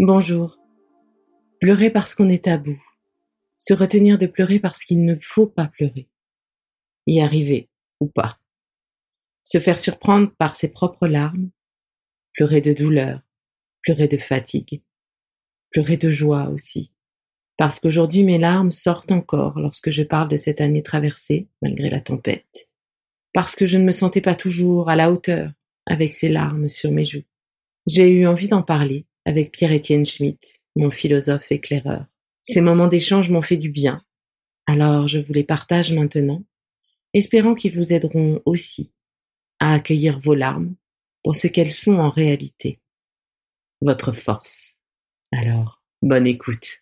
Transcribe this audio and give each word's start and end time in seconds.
Bonjour. 0.00 0.58
Pleurer 1.60 1.88
parce 1.88 2.16
qu'on 2.16 2.28
est 2.28 2.48
à 2.48 2.58
bout. 2.58 2.82
Se 3.56 3.72
retenir 3.72 4.18
de 4.18 4.26
pleurer 4.26 4.58
parce 4.58 4.82
qu'il 4.82 5.04
ne 5.04 5.14
faut 5.22 5.46
pas 5.46 5.68
pleurer. 5.68 6.08
Y 7.06 7.20
arriver 7.20 7.70
ou 8.00 8.08
pas. 8.08 8.40
Se 9.44 9.60
faire 9.60 9.78
surprendre 9.78 10.32
par 10.36 10.56
ses 10.56 10.72
propres 10.72 11.06
larmes, 11.06 11.50
pleurer 12.32 12.60
de 12.60 12.72
douleur, 12.72 13.20
pleurer 13.82 14.08
de 14.08 14.16
fatigue, 14.16 14.82
pleurer 15.70 15.96
de 15.96 16.10
joie 16.10 16.48
aussi. 16.48 16.90
Parce 17.56 17.78
qu'aujourd'hui 17.78 18.24
mes 18.24 18.38
larmes 18.38 18.72
sortent 18.72 19.12
encore 19.12 19.60
lorsque 19.60 19.90
je 19.90 20.02
parle 20.02 20.26
de 20.26 20.36
cette 20.36 20.60
année 20.60 20.82
traversée, 20.82 21.46
malgré 21.62 21.88
la 21.88 22.00
tempête. 22.00 22.68
Parce 23.32 23.54
que 23.54 23.66
je 23.66 23.78
ne 23.78 23.84
me 23.84 23.92
sentais 23.92 24.20
pas 24.20 24.34
toujours 24.34 24.90
à 24.90 24.96
la 24.96 25.12
hauteur 25.12 25.52
avec 25.86 26.14
ces 26.14 26.28
larmes 26.28 26.68
sur 26.68 26.90
mes 26.90 27.04
joues. 27.04 27.22
J'ai 27.86 28.10
eu 28.10 28.26
envie 28.26 28.48
d'en 28.48 28.62
parler 28.64 29.06
avec 29.24 29.52
Pierre-Étienne 29.52 30.04
Schmitt, 30.04 30.60
mon 30.76 30.90
philosophe 30.90 31.50
éclaireur. 31.52 32.06
Ces 32.42 32.60
moments 32.60 32.88
d'échange 32.88 33.30
m'ont 33.30 33.42
fait 33.42 33.56
du 33.56 33.70
bien. 33.70 34.02
Alors 34.66 35.08
je 35.08 35.18
vous 35.18 35.32
les 35.32 35.44
partage 35.44 35.92
maintenant 35.92 36.42
espérant 37.14 37.54
qu'ils 37.54 37.74
vous 37.74 37.92
aideront 37.92 38.42
aussi 38.44 38.92
à 39.60 39.72
accueillir 39.72 40.18
vos 40.18 40.34
larmes 40.34 40.74
pour 41.22 41.34
ce 41.34 41.46
qu'elles 41.46 41.70
sont 41.70 41.94
en 41.94 42.10
réalité, 42.10 42.80
votre 43.80 44.12
force. 44.12 44.74
Alors, 45.32 45.80
bonne 46.02 46.26
écoute. 46.26 46.80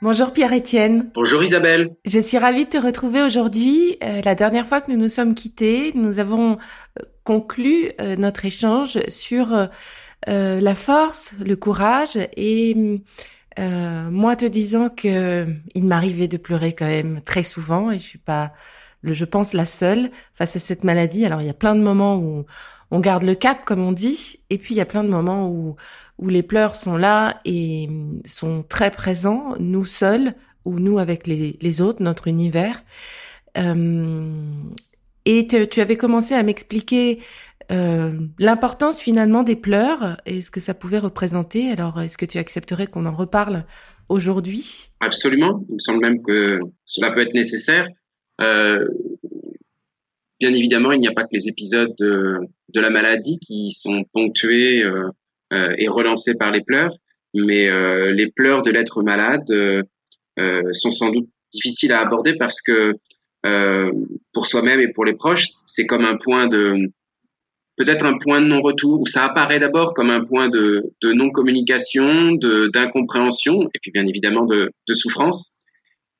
Bonjour 0.00 0.32
Pierre-Étienne. 0.32 1.12
Bonjour 1.14 1.44
Isabelle. 1.44 1.94
Je 2.04 2.18
suis 2.18 2.38
ravie 2.38 2.64
de 2.64 2.70
te 2.70 2.76
retrouver 2.76 3.22
aujourd'hui. 3.22 3.98
Euh, 4.02 4.20
la 4.24 4.34
dernière 4.34 4.66
fois 4.66 4.80
que 4.80 4.90
nous 4.90 4.98
nous 4.98 5.08
sommes 5.08 5.34
quittés, 5.34 5.92
nous 5.94 6.18
avons 6.18 6.58
euh, 7.22 7.32
conclu 7.32 7.92
euh, 8.00 8.16
notre 8.16 8.44
échange 8.44 8.98
sur 9.08 9.68
la 10.26 10.74
force, 10.76 11.34
le 11.44 11.56
courage 11.56 12.16
et 12.36 13.00
euh, 13.58 14.10
moi 14.10 14.36
te 14.36 14.44
disant 14.44 14.88
que 14.88 15.46
il 15.74 15.84
m'arrivait 15.84 16.28
de 16.28 16.36
pleurer 16.36 16.74
quand 16.74 16.86
même 16.86 17.20
très 17.22 17.42
souvent 17.42 17.90
et 17.90 17.98
je 17.98 18.04
suis 18.04 18.18
pas, 18.18 18.52
je 19.02 19.24
pense 19.24 19.52
la 19.52 19.66
seule 19.66 20.10
face 20.34 20.54
à 20.56 20.60
cette 20.60 20.84
maladie. 20.84 21.26
Alors 21.26 21.40
il 21.40 21.48
y 21.48 21.50
a 21.50 21.54
plein 21.54 21.74
de 21.74 21.80
moments 21.80 22.18
où 22.18 22.46
on 22.92 23.00
garde 23.00 23.24
le 23.24 23.34
cap 23.34 23.64
comme 23.64 23.82
on 23.82 23.92
dit 23.92 24.38
et 24.48 24.58
puis 24.58 24.74
il 24.74 24.78
y 24.78 24.80
a 24.80 24.86
plein 24.86 25.02
de 25.02 25.08
moments 25.08 25.48
où 25.48 25.76
où 26.18 26.28
les 26.28 26.44
pleurs 26.44 26.76
sont 26.76 26.96
là 26.96 27.40
et 27.44 27.88
sont 28.24 28.64
très 28.68 28.92
présents, 28.92 29.54
nous 29.58 29.84
seuls 29.84 30.34
ou 30.64 30.78
nous 30.78 30.98
avec 30.98 31.26
les, 31.26 31.80
autres, 31.80 32.02
notre 32.02 32.28
univers. 32.28 32.84
Euh, 33.58 34.30
et 35.24 35.46
tu 35.46 35.80
avais 35.80 35.96
commencé 35.96 36.34
à 36.34 36.42
m'expliquer 36.42 37.20
euh, 37.70 38.12
l'importance 38.38 39.00
finalement 39.00 39.42
des 39.42 39.56
pleurs 39.56 40.20
et 40.26 40.42
ce 40.42 40.50
que 40.50 40.60
ça 40.60 40.74
pouvait 40.74 40.98
représenter. 40.98 41.70
Alors, 41.70 42.00
est-ce 42.00 42.18
que 42.18 42.26
tu 42.26 42.38
accepterais 42.38 42.86
qu'on 42.86 43.06
en 43.06 43.12
reparle 43.12 43.64
aujourd'hui? 44.08 44.90
Absolument. 45.00 45.64
Il 45.68 45.74
me 45.74 45.78
semble 45.78 46.00
même 46.00 46.22
que 46.22 46.58
cela 46.84 47.12
peut 47.12 47.20
être 47.20 47.34
nécessaire. 47.34 47.86
Euh, 48.40 48.86
bien 50.40 50.52
évidemment, 50.52 50.92
il 50.92 51.00
n'y 51.00 51.08
a 51.08 51.12
pas 51.12 51.22
que 51.22 51.32
les 51.32 51.48
épisodes 51.48 51.94
de, 51.98 52.40
la 52.74 52.90
maladie 52.90 53.38
qui 53.38 53.70
sont 53.70 54.04
ponctués 54.12 54.82
euh, 54.82 55.08
et 55.78 55.88
relancés 55.88 56.34
par 56.34 56.50
les 56.50 56.62
pleurs, 56.62 56.96
mais 57.32 57.70
les 58.12 58.30
pleurs 58.30 58.62
de 58.62 58.70
l'être 58.70 59.02
malade 59.02 59.44
sont 60.72 60.90
sans 60.90 61.10
doute 61.10 61.28
difficiles 61.52 61.92
à 61.92 62.00
aborder 62.00 62.34
parce 62.36 62.60
que 62.60 62.94
pour 64.32 64.46
soi-même 64.46 64.80
et 64.80 64.88
pour 64.88 65.04
les 65.04 65.14
proches, 65.14 65.46
c'est 65.66 65.86
comme 65.86 66.04
un 66.04 66.16
point 66.16 66.46
de 66.46 66.92
peut-être 67.76 68.04
un 68.04 68.18
point 68.18 68.40
de 68.40 68.46
non-retour 68.46 69.00
où 69.00 69.06
ça 69.06 69.24
apparaît 69.24 69.58
d'abord 69.58 69.94
comme 69.94 70.10
un 70.10 70.22
point 70.22 70.48
de, 70.48 70.82
de 71.00 71.12
non-communication, 71.12 72.32
de 72.32 72.68
d'incompréhension 72.68 73.62
et 73.74 73.78
puis 73.80 73.90
bien 73.90 74.06
évidemment 74.06 74.44
de, 74.44 74.70
de 74.88 74.94
souffrance. 74.94 75.54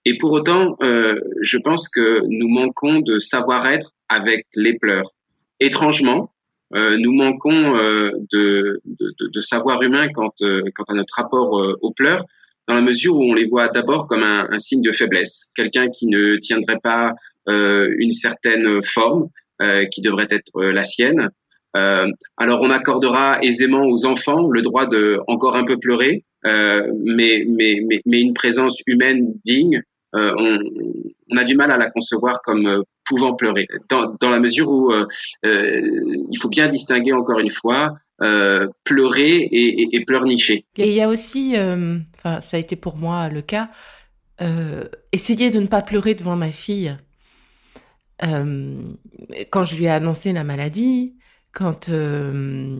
Et 0.05 0.16
pour 0.16 0.32
autant, 0.32 0.77
euh, 0.82 1.15
je 1.43 1.59
pense 1.59 1.88
que 1.88 2.22
nous 2.28 2.49
manquons 2.49 3.00
de 3.00 3.19
savoir-être 3.19 3.93
avec 4.09 4.47
les 4.56 4.77
pleurs. 4.77 5.12
Étrangement, 5.61 6.32
euh, 6.75 6.97
nous 6.99 7.12
manquons 7.12 7.77
euh, 7.77 8.11
de, 8.32 8.81
de, 8.84 9.15
de, 9.32 9.41
savoir 9.41 9.81
humain 9.82 10.09
quant, 10.12 10.32
euh, 10.43 10.62
quant 10.75 10.84
à 10.88 10.94
notre 10.94 11.15
rapport 11.16 11.61
euh, 11.61 11.78
aux 11.82 11.93
pleurs, 11.93 12.25
dans 12.69 12.75
la 12.75 12.83
mesure 12.83 13.17
où 13.17 13.23
on 13.23 13.34
les 13.34 13.47
voit 13.47 13.69
d'abord 13.69 14.06
comme 14.06 14.23
un, 14.23 14.59
signe 14.59 14.83
de 14.83 14.93
faiblesse, 14.93 15.50
quelqu'un 15.55 15.89
qui 15.89 16.06
ne 16.06 16.37
tiendrait 16.37 16.78
pas 16.83 17.15
euh, 17.49 17.89
une 17.99 18.11
certaine 18.11 18.83
forme, 18.83 19.28
qui 19.93 20.00
devrait 20.00 20.27
être 20.28 20.61
la 20.61 20.83
sienne, 20.83 21.28
euh, 21.77 22.06
alors 22.37 22.61
on 22.61 22.71
accordera 22.71 23.43
aisément 23.43 23.87
aux 23.87 24.05
enfants 24.05 24.49
le 24.50 24.61
droit 24.61 24.87
de 24.87 25.21
encore 25.27 25.56
un 25.56 25.65
peu 25.65 25.78
pleurer, 25.78 26.25
euh, 26.45 26.87
mais, 27.05 27.45
mais, 27.49 27.77
mais, 27.87 28.03
mais, 28.05 28.21
une 28.21 28.34
présence 28.34 28.79
humaine 28.87 29.33
digne, 29.44 29.81
euh, 30.15 30.33
on, 30.39 30.59
on, 31.31 31.37
a 31.39 31.44
du 31.44 31.56
mal 31.56 31.71
à 31.71 31.79
la 31.79 31.91
concevoir 31.91 32.43
comme 32.43 32.67
euh, 32.67 32.83
pouvant 33.06 33.34
pleurer, 33.34 33.67
dans, 33.89 34.15
dans, 34.21 34.29
la 34.29 34.41
mesure 34.41 34.71
où 34.71 34.93
euh, 34.93 35.06
il 35.43 36.39
faut 36.39 36.50
bien 36.50 36.69
distinguer 36.69 37.12
encore 37.12 37.39
une 37.39 37.50
fois 37.50 37.94
pleurer 38.19 39.49
et, 39.50 40.05
pleurnicher. 40.05 40.65
Et 40.77 40.89
il 40.89 40.95
y 40.95 41.00
a 41.00 41.09
aussi, 41.09 41.55
enfin 42.17 42.41
ça 42.41 42.56
a 42.56 42.61
été 42.61 42.77
pour 42.77 42.97
moi 42.97 43.28
le 43.28 43.43
cas, 43.43 43.71
essayer 45.12 45.50
de 45.50 45.59
ne 45.59 45.67
pas 45.67 45.83
pleurer 45.83 46.15
devant 46.15 46.37
ma 46.37 46.53
fille. 46.53 46.97
quand 48.21 49.65
je 49.65 49.77
lui 49.77 49.84
ai 49.84 49.91
annoncé 49.91 50.33
la 50.33 50.45
maladie, 50.45 51.15
quand 51.53 51.91
euh, 51.91 52.78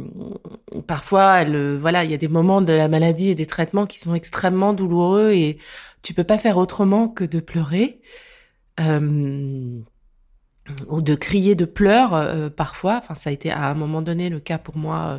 parfois 0.87 1.45
voilà 1.45 2.05
il 2.05 2.11
y 2.11 2.15
a 2.15 2.19
des 2.19 2.29
moments 2.29 2.63
de 2.63 2.73
la 2.73 2.89
maladie 2.89 3.31
et 3.31 3.35
des 3.35 3.47
traitements 3.47 3.87
qui 3.87 3.99
sont 3.99 4.15
extrêmement 4.15 4.73
douloureux 4.73 5.33
et 5.33 5.59
tu 6.03 6.15
peux 6.15 6.25
pas 6.25 6.39
faire 6.39 6.57
autrement 6.57 7.09
que 7.09 7.25
de 7.25 7.41
pleurer 7.41 8.01
euh, 8.81 9.81
ou 10.89 11.03
de 11.03 11.15
crier 11.15 11.55
de 11.55 11.65
pleurs 11.65 12.15
euh, 12.15 12.49
parfois 12.49 12.97
enfin 12.99 13.15
ça 13.15 13.31
a 13.31 13.33
été 13.33 13.51
à 13.51 13.69
un 13.69 13.75
moment 13.75 14.03
donné 14.03 14.29
le 14.29 14.41
cas 14.41 14.59
pour 14.59 14.77
moi 14.77 14.97
euh, 15.07 15.19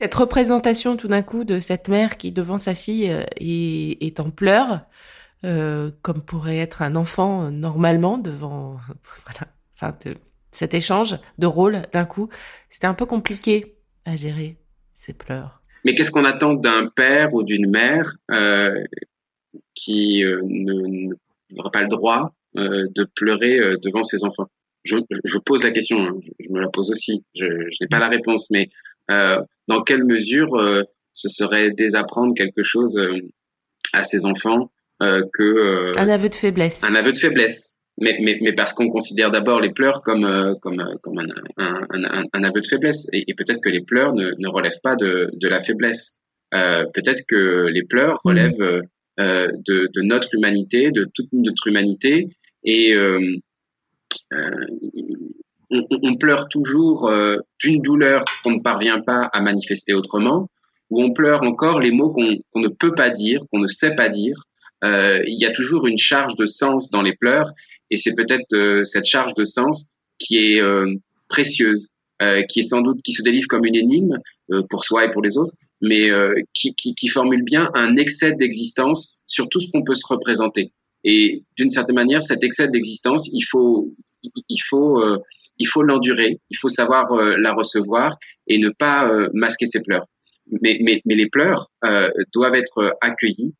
cette 0.00 0.14
représentation 0.14 0.96
tout 0.96 1.08
d'un 1.08 1.22
coup 1.22 1.44
de 1.44 1.58
cette 1.58 1.88
mère 1.88 2.16
qui 2.18 2.32
devant 2.32 2.58
sa 2.58 2.74
fille 2.74 3.10
euh, 3.10 3.24
est, 3.38 4.20
en 4.20 4.30
pleurs 4.30 4.82
comme 6.00 6.22
pourrait 6.22 6.56
être 6.56 6.80
un 6.80 6.96
enfant 6.96 7.50
normalement 7.50 8.16
devant 8.16 8.78
voilà 9.24 9.52
enfin 9.76 9.96
cet 10.50 10.72
échange 10.72 11.16
de 11.36 11.46
rôle 11.46 11.82
d'un 11.92 12.06
coup. 12.06 12.30
C'était 12.70 12.86
un 12.86 12.94
peu 12.94 13.04
compliqué 13.04 13.74
à 14.06 14.16
gérer 14.16 14.56
ces 14.94 15.12
pleurs. 15.12 15.60
Mais 15.84 15.94
qu'est-ce 15.94 16.10
qu'on 16.10 16.24
attend 16.24 16.54
d'un 16.54 16.86
père 16.86 17.34
ou 17.34 17.42
d'une 17.42 17.68
mère 17.68 18.14
qui 19.74 20.24
n'aura 21.50 21.70
pas 21.70 21.82
le 21.82 21.88
droit 21.88 22.32
de 22.54 23.04
pleurer 23.14 23.76
devant 23.82 24.02
ses 24.02 24.24
enfants? 24.24 24.48
Je, 24.84 24.96
je, 25.24 25.38
pose 25.38 25.64
la 25.64 25.70
question, 25.70 25.98
hein, 26.00 26.18
je, 26.38 26.48
me 26.50 26.60
la 26.60 26.68
pose 26.68 26.90
aussi. 26.90 27.24
Je, 27.34 27.46
je 27.46 27.76
n'ai 27.80 27.88
pas 27.88 27.98
la 27.98 28.08
réponse, 28.08 28.50
mais 28.50 28.68
euh, 29.10 29.40
dans 29.68 29.82
quelle 29.82 30.04
mesure 30.04 30.54
euh, 30.56 30.82
ce 31.12 31.28
serait 31.28 31.70
désapprendre 31.70 32.34
quelque 32.34 32.62
chose 32.62 33.00
à 33.92 34.02
ses 34.02 34.24
enfants 34.24 34.70
que 35.00 35.98
un 35.98 36.08
aveu 36.08 36.28
de 36.28 36.34
faiblesse. 36.34 36.82
Un 36.82 36.94
aveu 36.94 37.12
de 37.12 37.18
faiblesse 37.18 37.74
mais, 37.98 38.18
mais, 38.20 38.38
mais 38.40 38.52
parce 38.52 38.72
qu'on 38.72 38.88
considère 38.88 39.30
d'abord 39.30 39.60
les 39.60 39.72
pleurs 39.72 40.02
comme 40.02 40.24
euh, 40.24 40.54
comme 40.60 40.80
euh, 40.80 40.96
comme 41.02 41.18
un, 41.18 41.26
un, 41.58 41.86
un, 41.90 42.24
un, 42.32 42.42
aveu 42.42 42.60
de 42.60 42.66
faiblesse 42.66 43.06
et, 43.12 43.24
et 43.28 43.34
peut-être 43.34 43.60
que 43.60 43.68
les 43.68 43.82
pleurs 43.82 44.14
ne, 44.14 44.32
ne 44.38 44.48
relèvent 44.48 44.80
pas 44.82 44.96
de, 44.96 45.30
de 45.32 45.48
la 45.48 45.60
faiblesse 45.60 46.18
euh, 46.54 46.84
peut-être 46.92 47.22
que 47.26 47.66
les 47.68 47.84
pleurs 47.84 48.20
mmh. 48.24 48.28
relèvent 48.28 48.82
euh, 49.20 49.48
de, 49.66 49.88
de, 49.94 50.02
notre 50.02 50.34
humanité 50.34 50.90
de 50.90 51.08
toute 51.14 51.28
notre 51.32 51.68
humanité 51.68 52.28
et 52.64 52.94
on, 55.70 55.86
on, 55.90 56.16
pleure 56.16 56.48
toujours 56.48 57.10
d'une 57.60 57.82
douleur 57.82 58.20
qu'on 58.42 58.52
ne 58.52 58.60
parvient 58.60 59.00
pas 59.00 59.28
à 59.32 59.40
manifester 59.40 59.94
autrement 59.94 60.48
ou 60.90 61.02
on 61.02 61.12
pleure 61.12 61.42
encore 61.42 61.80
les 61.80 61.90
mots 61.90 62.10
qu'on 62.12 62.60
ne 62.60 62.68
peut 62.68 62.94
pas 62.94 63.10
dire 63.10 63.40
qu'on 63.50 63.60
ne 63.60 63.66
sait 63.66 63.94
pas 63.94 64.08
dire 64.08 64.36
euh, 64.84 65.22
il 65.26 65.40
y 65.40 65.46
a 65.46 65.50
toujours 65.50 65.86
une 65.86 65.98
charge 65.98 66.36
de 66.36 66.46
sens 66.46 66.90
dans 66.90 67.02
les 67.02 67.16
pleurs 67.16 67.52
et 67.90 67.96
c'est 67.96 68.14
peut-être 68.14 68.52
euh, 68.54 68.84
cette 68.84 69.06
charge 69.06 69.34
de 69.34 69.44
sens 69.44 69.90
qui 70.18 70.36
est 70.38 70.60
euh, 70.60 70.94
précieuse, 71.28 71.88
euh, 72.22 72.42
qui 72.42 72.60
est 72.60 72.64
sans 72.64 72.82
doute 72.82 73.00
qui 73.02 73.12
se 73.12 73.22
délivre 73.22 73.46
comme 73.48 73.64
une 73.64 73.76
énigme 73.76 74.18
pour 74.68 74.84
soi 74.84 75.06
et 75.06 75.10
pour 75.10 75.22
les 75.22 75.38
autres, 75.38 75.54
mais 75.80 76.10
qui, 76.52 77.08
formule 77.08 77.42
bien 77.44 77.70
un 77.72 77.96
excès 77.96 78.32
d'existence 78.32 79.20
sur 79.26 79.48
tout 79.48 79.58
ce 79.58 79.70
qu'on 79.70 79.82
peut 79.82 79.94
se 79.94 80.06
représenter. 80.06 80.70
Et 81.04 81.44
d'une 81.56 81.68
certaine 81.68 81.96
manière, 81.96 82.22
cet 82.22 82.42
excès 82.42 82.68
d'existence, 82.68 83.28
il 83.32 83.42
faut, 83.42 83.94
il 84.22 84.60
faut, 84.68 85.02
il 85.58 85.66
faut 85.66 85.82
l'endurer, 85.82 86.40
il 86.50 86.56
faut 86.56 86.70
savoir 86.70 87.14
la 87.14 87.52
recevoir 87.52 88.16
et 88.46 88.58
ne 88.58 88.70
pas 88.70 89.10
masquer 89.34 89.66
ses 89.66 89.82
pleurs. 89.82 90.06
Mais, 90.62 90.78
mais, 90.82 91.02
mais 91.04 91.14
les 91.14 91.28
pleurs 91.28 91.66
doivent 92.32 92.54
être 92.54 92.96
accueillis 93.02 93.54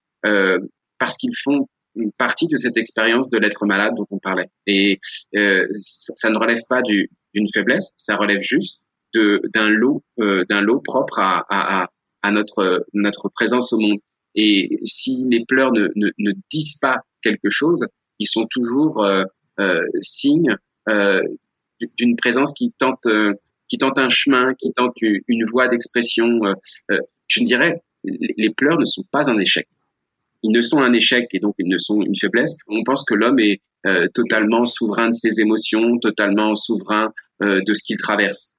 parce 0.99 1.17
qu'ils 1.19 1.37
font 1.37 1.69
une 1.97 2.13
partie 2.13 2.47
de 2.47 2.57
cette 2.57 2.77
expérience 2.77 3.31
de 3.31 3.39
l'être 3.39 3.67
malade 3.67 3.95
dont 3.97 4.07
on 4.11 4.19
parlait. 4.19 4.51
Et 4.67 4.99
euh, 5.37 5.67
ça, 5.73 6.31
ne 6.31 6.37
relève 6.37 6.61
pas 6.69 6.83
d'une 6.83 7.49
faiblesse, 7.53 7.93
ça 7.97 8.17
relève 8.17 8.41
juste 8.41 8.81
d'un 9.15 9.69
lot, 9.69 10.03
euh, 10.19 10.45
d'un 10.49 10.61
lot 10.61 10.81
propre 10.81 11.21
à, 11.21 11.45
à, 11.49 11.89
à, 12.23 12.31
notre 12.33 12.85
notre 12.93 13.29
présence 13.29 13.73
au 13.73 13.79
monde. 13.79 14.01
Et 14.35 14.79
si 14.83 15.25
les 15.31 15.45
pleurs 15.45 15.73
ne, 15.73 16.33
disent 16.51 16.79
pas 16.81 16.99
quelque 17.23 17.51
chose, 17.51 17.87
ils 18.19 18.29
sont 18.29 18.47
toujours 18.47 19.05
euh, 19.05 19.25
euh 19.61 19.85
signes 20.01 20.57
euh, 20.89 21.23
d'une 21.97 22.17
présence 22.17 22.53
qui 22.53 22.73
tente 22.73 23.07
qui 23.69 23.79
tente 23.79 23.99
un 23.99 24.11
chemin, 24.11 24.55
qui 24.55 24.73
tente 24.73 24.95
une 25.01 25.45
voie 25.45 25.69
d'expression. 25.69 26.41
je 27.29 27.43
dirais, 27.43 27.83
les 28.05 28.51
pleurs 28.51 28.79
ne 28.79 28.85
sont 28.85 29.05
pas 29.11 29.31
un 29.31 29.39
échec 29.39 29.67
ils 30.45 30.53
ne 30.53 30.61
sont 30.61 30.79
un 30.79 30.93
échec 30.93 31.29
et 31.33 31.41
donc 31.41 31.55
ils 31.59 31.69
ne 31.69 31.79
sont 31.79 32.03
une 32.03 32.15
faiblesse. 32.15 32.57
On 32.69 32.85
pense 32.85 33.05
que 33.05 33.15
l'homme 33.15 33.41
est 33.41 33.63
euh, 33.87 34.09
totalement 34.13 34.67
souverain 34.67 35.09
de 35.09 35.15
ses 35.15 35.41
émotions, 35.41 35.99
totalement 35.99 36.55
souverain 36.55 37.13
euh, 37.43 37.63
de 37.67 37.73
ce 37.73 37.83
qu'il 37.83 37.97
traverse. 37.97 38.51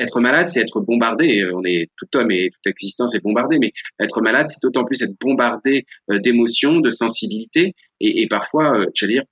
Euh, 0.00 0.02
être 0.02 0.20
malade, 0.20 0.46
c'est 0.46 0.60
être 0.60 0.80
bombardé. 0.80 1.48
On 1.54 1.64
est 1.64 1.88
tout 1.96 2.18
homme 2.18 2.30
et 2.30 2.50
toute 2.50 2.66
existence 2.66 3.14
est 3.14 3.22
bombardée, 3.22 3.58
mais 3.58 3.72
être 4.00 4.20
malade, 4.20 4.46
c'est 4.48 4.62
d'autant 4.62 4.84
plus 4.84 5.02
être 5.02 5.14
bombardé 5.20 5.84
d'émotions, 6.08 6.80
de 6.80 6.90
sensibilité, 6.90 7.74
et, 8.00 8.22
et 8.22 8.26
parfois, 8.28 8.84
je 8.94 9.06
veux 9.06 9.12
dire, 9.12 9.22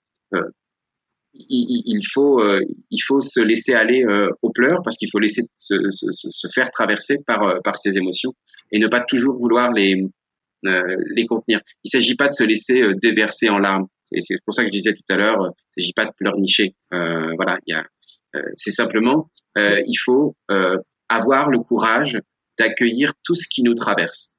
il, 1.34 1.82
il, 1.86 2.02
faut 2.12 2.42
il 2.90 2.98
faut 2.98 3.20
se 3.20 3.40
laisser 3.40 3.74
aller 3.74 4.04
aux 4.42 4.50
pleurs 4.50 4.80
parce 4.82 4.96
qu'il 4.96 5.08
faut 5.10 5.18
laisser 5.18 5.42
se, 5.56 5.90
se, 5.90 6.06
se, 6.12 6.48
faire 6.54 6.70
traverser 6.70 7.18
par 7.26 7.60
par 7.62 7.76
ces 7.76 7.96
émotions 7.96 8.34
et 8.72 8.78
ne 8.78 8.86
pas 8.86 9.00
toujours 9.00 9.36
vouloir 9.36 9.72
les 9.72 10.04
euh, 10.66 10.96
les 11.14 11.26
contenir. 11.26 11.60
Il 11.84 11.88
ne 11.94 12.00
s'agit 12.00 12.14
pas 12.14 12.28
de 12.28 12.32
se 12.32 12.42
laisser 12.42 12.80
euh, 12.80 12.94
déverser 12.94 13.50
en 13.50 13.58
larmes. 13.58 13.86
C'est 14.04 14.38
pour 14.46 14.54
ça 14.54 14.62
que 14.62 14.68
je 14.68 14.72
disais 14.72 14.94
tout 14.94 15.12
à 15.12 15.16
l'heure, 15.16 15.42
euh, 15.42 15.48
il 15.76 15.80
ne 15.80 15.82
s'agit 15.82 15.92
pas 15.92 16.06
de 16.06 16.12
pleurnicher. 16.16 16.74
voilà, 16.90 17.58
il 17.66 17.74
y 17.74 17.74
a, 17.74 17.84
c'est 18.56 18.70
simplement, 18.70 19.30
il 19.56 19.96
faut 20.04 20.36
avoir 21.08 21.48
le 21.48 21.58
courage 21.58 22.18
d'accueillir 22.58 23.12
tout 23.24 23.34
ce 23.34 23.46
qui 23.48 23.62
nous 23.62 23.74
traverse. 23.74 24.38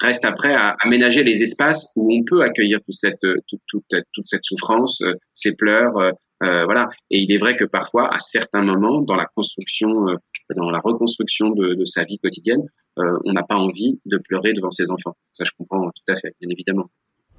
Reste 0.00 0.24
après 0.24 0.54
à 0.54 0.76
aménager 0.80 1.24
les 1.24 1.42
espaces 1.42 1.86
où 1.96 2.14
on 2.14 2.24
peut 2.24 2.42
accueillir 2.42 2.80
toute 2.86 2.94
cette, 2.94 4.44
souffrance, 4.44 5.02
ces 5.32 5.54
pleurs, 5.54 6.12
euh, 6.42 6.64
voilà. 6.64 6.88
Et 7.10 7.20
il 7.20 7.32
est 7.32 7.38
vrai 7.38 7.56
que 7.56 7.64
parfois, 7.64 8.12
à 8.14 8.18
certains 8.18 8.62
moments, 8.62 9.00
dans 9.02 9.16
la 9.16 9.26
construction, 9.26 10.08
euh, 10.08 10.16
dans 10.54 10.70
la 10.70 10.80
reconstruction 10.80 11.50
de, 11.50 11.84
sa 11.84 12.04
vie 12.04 12.18
quotidienne, 12.18 12.62
euh, 12.98 13.18
on 13.24 13.32
n'a 13.32 13.42
pas 13.42 13.56
envie 13.56 13.98
de 14.04 14.18
pleurer 14.18 14.52
devant 14.52 14.70
ses 14.70 14.90
enfants. 14.90 15.16
Ça, 15.32 15.44
je 15.44 15.50
comprends 15.56 15.90
tout 15.90 16.12
à 16.12 16.14
fait, 16.14 16.34
bien 16.40 16.50
évidemment. 16.50 16.90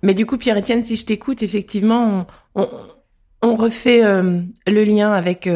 Mais 0.03 0.13
du 0.13 0.25
coup, 0.25 0.37
Pierre-Étienne, 0.37 0.83
si 0.83 0.95
je 0.95 1.05
t'écoute, 1.05 1.41
effectivement, 1.41 2.27
on, 2.55 2.67
on 3.42 3.56
refait 3.56 4.01
le 4.01 4.84
lien 4.84 5.12
avec 5.12 5.50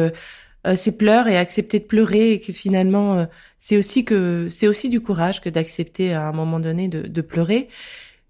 ses 0.74 0.96
pleurs 0.96 1.28
et 1.28 1.36
accepter 1.36 1.78
de 1.80 1.84
pleurer 1.84 2.32
et 2.32 2.40
que 2.40 2.52
finalement, 2.52 3.26
c'est 3.58 3.76
aussi 3.76 4.04
que 4.04 4.48
c'est 4.50 4.68
aussi 4.68 4.88
du 4.88 5.00
courage 5.00 5.40
que 5.40 5.48
d'accepter 5.48 6.14
à 6.14 6.28
un 6.28 6.32
moment 6.32 6.60
donné 6.60 6.88
de, 6.88 7.02
de 7.02 7.20
pleurer. 7.20 7.68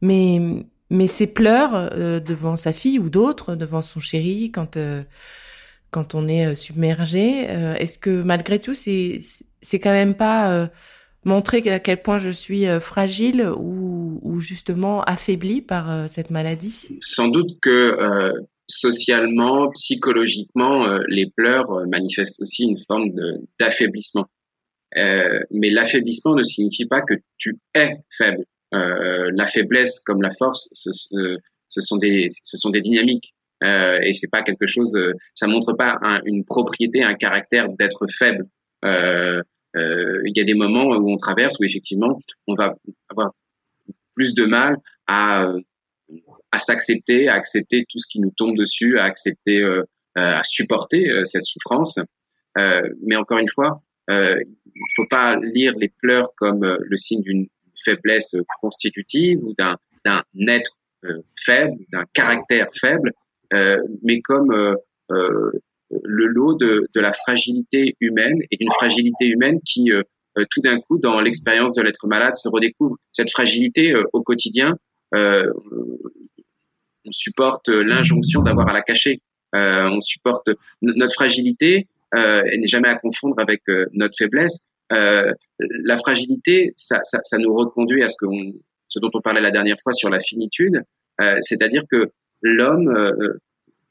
Mais 0.01 0.41
mais 0.93 1.07
ses 1.07 1.27
pleurs 1.27 1.75
euh, 1.75 2.21
devant 2.21 2.57
sa 2.57 2.73
fille 2.75 2.99
ou 2.99 3.09
d'autres, 3.09 3.57
devant 3.57 3.81
son 3.81 3.99
chéri, 3.99 4.53
quand 4.53 4.77
euh, 4.77 5.03
quand 5.91 6.15
on 6.15 6.29
est 6.29 6.47
euh, 6.47 6.55
submergé, 6.55 7.45
est-ce 7.79 7.99
que 7.99 8.23
malgré 8.23 8.61
tout, 8.61 8.75
c'est 8.75 9.21
c'est 9.63 9.79
quand 9.79 9.93
même 9.93 10.15
pas 10.15 10.69
montrer 11.25 11.63
à 11.71 11.79
quel 11.79 12.03
point 12.03 12.19
je 12.19 12.31
suis 12.31 12.67
fragile 12.81 13.49
ou, 13.57 14.19
ou 14.23 14.41
justement 14.41 15.03
affaiblie 15.03 15.63
par 15.63 16.11
cette 16.11 16.31
maladie? 16.31 16.99
Sans 17.01 17.29
doute 17.29 17.61
que 17.63 18.35
socialement, 18.67 19.71
psychologiquement, 19.71 20.99
les 21.09 21.31
pleurs 21.31 21.87
manifestent 21.89 22.41
aussi 22.41 22.65
une 22.65 22.79
forme 22.79 23.11
d'affaiblissement. 23.59 24.27
mais 24.95 25.71
l'affaiblissement 25.71 26.35
ne 26.35 26.43
signifie 26.43 26.87
pas 26.87 27.03
que 27.03 27.15
tu 27.39 27.59
es 27.75 27.97
faible. 28.11 28.45
Euh, 28.75 29.31
la 29.35 29.47
faiblesse 29.47 30.01
comme 30.01 30.23
la 30.23 30.31
force, 30.31 30.69
ce, 30.73 30.91
ce, 30.93 31.81
sont 31.81 31.97
des 31.99 32.29
ce 32.43 32.57
sont 32.57 32.71
des 32.71 32.81
dynamiques. 32.81 33.35
Euh, 33.63 34.01
et 34.03 34.13
c'est 34.13 34.31
pas 34.31 34.43
quelque 34.43 34.67
chose, 34.67 34.97
euh, 34.97 35.13
ça 35.35 35.47
montre 35.47 35.73
pas 35.75 35.99
une 36.25 36.45
propriété, 36.45 37.03
un 37.05 37.15
caractère 37.15 37.69
d'être 37.69 38.07
faible. 38.11 38.47
Euh, 38.85 39.41
euh, 39.77 40.23
il 40.27 40.33
y 40.37 40.41
a 40.41 40.45
des 40.45 40.55
moments 40.55 40.87
où 40.87 41.13
on 41.13 41.17
traverse 41.17 41.59
où 41.61 41.65
effectivement 41.65 42.19
on 42.49 42.55
va 42.55 42.75
avoir 43.09 43.31
plus 44.17 44.35
de 44.35 44.45
mal 44.45 44.77
à 45.07 45.47
à 46.53 46.59
s'accepter, 46.59 47.29
à 47.29 47.35
accepter 47.35 47.85
tout 47.89 47.99
ce 47.99 48.07
qui 48.11 48.21
nous 48.21 48.33
tombe 48.37 48.57
dessus, 48.57 48.99
à 48.99 49.05
accepter, 49.05 49.63
à 50.15 50.43
supporter 50.45 51.11
cette 51.25 51.45
souffrance. 51.45 51.99
mais 52.57 53.17
encore 53.17 53.39
une 53.39 53.49
fois, 53.49 53.83
il 54.09 54.93
faut 54.95 55.07
pas 55.09 55.37
lire 55.37 55.73
les 55.79 55.89
pleurs 55.89 56.35
comme 56.37 56.63
le 56.63 56.97
signe 56.97 57.23
d'une 57.23 57.47
faiblesse 57.75 58.37
constitutive 58.61 59.43
ou 59.43 59.55
d'un 59.59 59.77
d'un 60.05 60.23
être 60.49 60.73
euh, 61.05 61.23
faible, 61.39 61.77
d'un 61.93 62.05
caractère 62.13 62.69
faible, 62.73 63.13
euh, 63.53 63.79
mais 64.03 64.21
comme 64.21 64.53
euh, 64.53 64.75
le 65.11 66.27
lot 66.27 66.55
de, 66.55 66.87
de, 66.95 67.01
la 67.01 67.13
fragilité 67.13 67.97
humaine 68.01 68.39
et 68.51 68.57
d'une 68.57 68.71
fragilité 68.71 69.27
humaine 69.27 69.61
qui 69.65 69.91
tout 70.35 70.63
d'un 70.63 70.81
coup, 70.81 70.99
dans 70.99 71.21
l'expérience 71.21 71.75
de 71.75 71.83
l'être 71.83 72.07
malade, 72.07 72.35
se 72.35 72.49
redécouvre. 72.49 72.97
Cette 73.11 73.31
fragilité 73.31 73.95
au 74.15 74.23
quotidien, 74.23 74.79
on 77.05 77.11
supporte 77.11 77.69
l'injonction 77.69 78.43
d'avoir 78.43 78.69
à 78.69 78.73
la 78.73 78.83
cacher. 78.83 79.21
on 79.53 80.01
supporte 80.01 80.51
notre 80.81 81.15
fragilité, 81.15 81.89
elle 82.13 82.61
n'est 82.61 82.67
jamais 82.67 82.89
à 82.89 82.97
confondre 82.97 83.37
avec 83.39 83.63
notre 83.93 84.17
faiblesse. 84.17 84.67
Euh, 84.93 85.33
la 85.61 85.97
fragilité, 85.97 86.73
ça, 86.77 87.01
ça, 87.03 87.19
ça, 87.25 87.39
nous 87.39 87.55
reconduit 87.55 88.03
à 88.03 88.09
ce, 88.09 88.17
que 88.21 88.27
ce 88.89 88.99
dont 88.99 89.11
on 89.15 89.21
parlait 89.21 89.41
la 89.41 89.51
dernière 89.51 89.77
fois 89.83 89.93
sur 89.93 90.11
la 90.11 90.21
finitude, 90.21 90.83
euh, 91.21 91.37
c'est-à-dire 91.41 91.83
que 91.91 92.11
l'homme, 92.43 92.89
euh, 92.89 93.41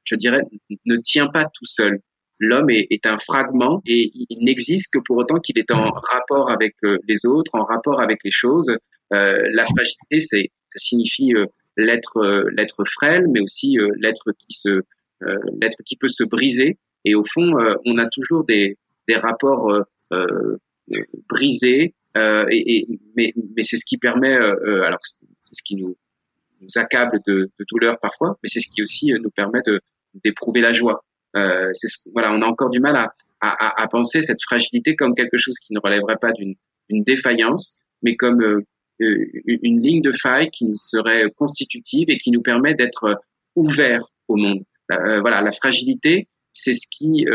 je 0.04 0.16
dirais, 0.16 0.42
ne 0.86 0.98
tient 0.98 1.28
pas 1.28 1.46
tout 1.46 1.66
seul. 1.66 2.00
L'homme 2.40 2.70
est, 2.70 2.88
est, 2.90 3.06
un 3.06 3.18
fragment 3.18 3.82
et 3.86 4.12
il 4.14 4.44
n'existe 4.44 4.92
que 4.94 5.00
pour 5.00 5.18
autant 5.18 5.40
qu'il 5.40 5.58
est 5.60 5.72
en 5.72 5.92
rapport 5.92 6.50
avec 6.50 6.76
les 7.08 7.26
autres, 7.28 7.54
en 7.54 7.64
rapport 7.64 8.02
avec 8.02 8.20
les 8.24 8.32
choses. 8.32 8.76
la 9.12 9.66
fragilité, 9.66 10.20
ça 10.20 10.38
signifie 10.76 11.34
l'être, 11.78 12.46
l'être 12.56 12.84
frêle, 12.86 13.28
mais 13.30 13.42
aussi 13.42 13.78
l'être 13.98 14.32
qui 14.34 14.54
se, 14.54 14.82
l'être 15.60 15.84
qui 15.86 15.96
peut 15.96 16.08
se 16.08 16.24
briser. 16.24 16.78
Et 17.06 17.16
au 17.16 17.24
fond, 17.24 17.54
on 17.86 17.98
a 17.98 18.08
toujours 18.08 18.46
des, 18.46 18.78
des 19.08 19.16
rapports 19.16 19.72
euh, 20.14 20.58
brisé. 21.30 21.96
Euh, 22.18 22.46
et, 22.50 22.78
et, 22.78 22.88
mais, 23.16 23.34
mais 23.56 23.64
c'est 23.64 23.78
ce 23.78 23.86
qui 23.86 23.98
permet, 23.98 24.36
euh, 24.36 24.56
euh, 24.66 24.84
alors 24.84 25.00
c'est 25.02 25.56
ce 25.56 25.64
qui 25.64 25.76
nous, 25.76 25.96
nous 26.60 26.78
accable 26.78 27.20
de, 27.26 27.50
de, 27.58 27.66
douleur 27.72 28.00
parfois, 28.02 28.38
mais 28.44 28.50
c'est 28.50 28.60
ce 28.60 28.68
qui 28.68 28.82
aussi 28.82 29.14
nous 29.14 29.30
permet 29.30 29.62
de 29.66 29.80
d'éprouver 30.26 30.60
la 30.60 30.74
joie. 30.74 31.06
Euh, 31.38 31.70
c'est 31.72 31.88
ce, 31.88 32.10
voilà, 32.12 32.34
on 32.34 32.42
a 32.42 32.46
encore 32.46 32.70
du 32.70 32.82
mal 32.82 32.98
à, 32.98 33.14
à, 33.40 33.82
à, 33.82 33.88
penser 33.88 34.22
cette 34.24 34.44
fragilité 34.44 34.98
comme 34.98 35.16
quelque 35.16 35.38
chose 35.38 35.56
qui 35.58 35.74
ne 35.74 35.80
relèverait 35.82 36.18
pas 36.20 36.34
d'une 36.34 36.56
défaillance, 36.90 37.80
mais 38.02 38.18
comme 38.18 38.42
euh, 38.44 38.66
une 39.02 39.82
ligne 39.82 40.02
de 40.02 40.12
faille 40.12 40.50
qui 40.50 40.66
nous 40.66 40.76
serait 40.76 41.32
constitutive 41.36 42.06
et 42.10 42.18
qui 42.18 42.32
nous 42.32 42.42
permet 42.42 42.74
d'être 42.74 43.20
ouvert 43.56 44.02
au 44.28 44.36
monde. 44.36 44.64
voilà, 44.90 45.42
la 45.42 45.52
fragilité, 45.52 46.28
c'est 46.54 46.74
ce 46.74 46.86
qui 46.90 47.26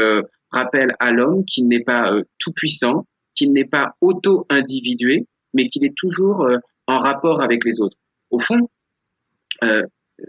rappelle 0.50 0.94
à 1.00 1.10
l'homme 1.10 1.44
qu'il 1.44 1.68
n'est 1.68 1.82
pas 1.82 2.12
tout 2.38 2.52
puissant, 2.52 3.06
qu'il 3.34 3.52
n'est 3.52 3.64
pas 3.64 3.94
auto-individué, 4.00 5.26
mais 5.54 5.68
qu'il 5.68 5.84
est 5.84 5.94
toujours 5.96 6.46
en 6.86 6.98
rapport 6.98 7.42
avec 7.42 7.64
les 7.64 7.80
autres. 7.80 7.98
Au 8.30 8.38
fond, 8.38 8.68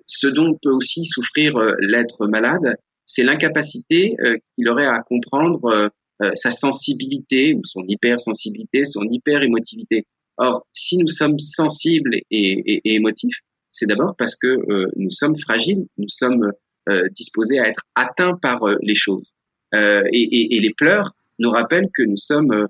ce 0.06 0.28
dont 0.28 0.58
peut 0.62 0.72
aussi 0.72 1.06
souffrir 1.06 1.58
l'être 1.80 2.28
malade, 2.28 2.76
c'est 3.06 3.24
l'incapacité 3.24 4.16
qu'il 4.56 4.70
aurait 4.70 4.88
à 4.88 5.00
comprendre 5.00 5.92
sa 6.34 6.52
sensibilité 6.52 7.54
ou 7.54 7.62
son 7.64 7.84
hypersensibilité, 7.88 8.84
son 8.86 9.04
hyper-émotivité. 9.04 10.06
Or, 10.38 10.68
si 10.72 10.98
nous 10.98 11.08
sommes 11.08 11.40
sensibles 11.40 12.16
et, 12.16 12.24
et, 12.32 12.82
et 12.86 12.96
émotifs, 12.96 13.38
c'est 13.72 13.86
d'abord 13.86 14.16
parce 14.18 14.36
que 14.36 14.48
euh, 14.48 14.92
nous 14.96 15.12
sommes 15.12 15.36
fragiles, 15.36 15.88
nous 15.98 16.08
sommes 16.08 16.52
euh, 16.90 17.10
disposés 17.10 17.60
à 17.60 17.68
être 17.68 17.82
atteints 17.96 18.38
par 18.42 18.64
euh, 18.64 18.76
les 18.82 18.96
choses. 18.96 19.34
Et, 19.74 20.56
et, 20.56 20.60
les 20.62 20.74
pleurs 20.74 21.12
nous 21.40 21.50
rappellent 21.52 21.90
que 21.94 22.02
nous 22.02 22.16
sommes 22.16 22.68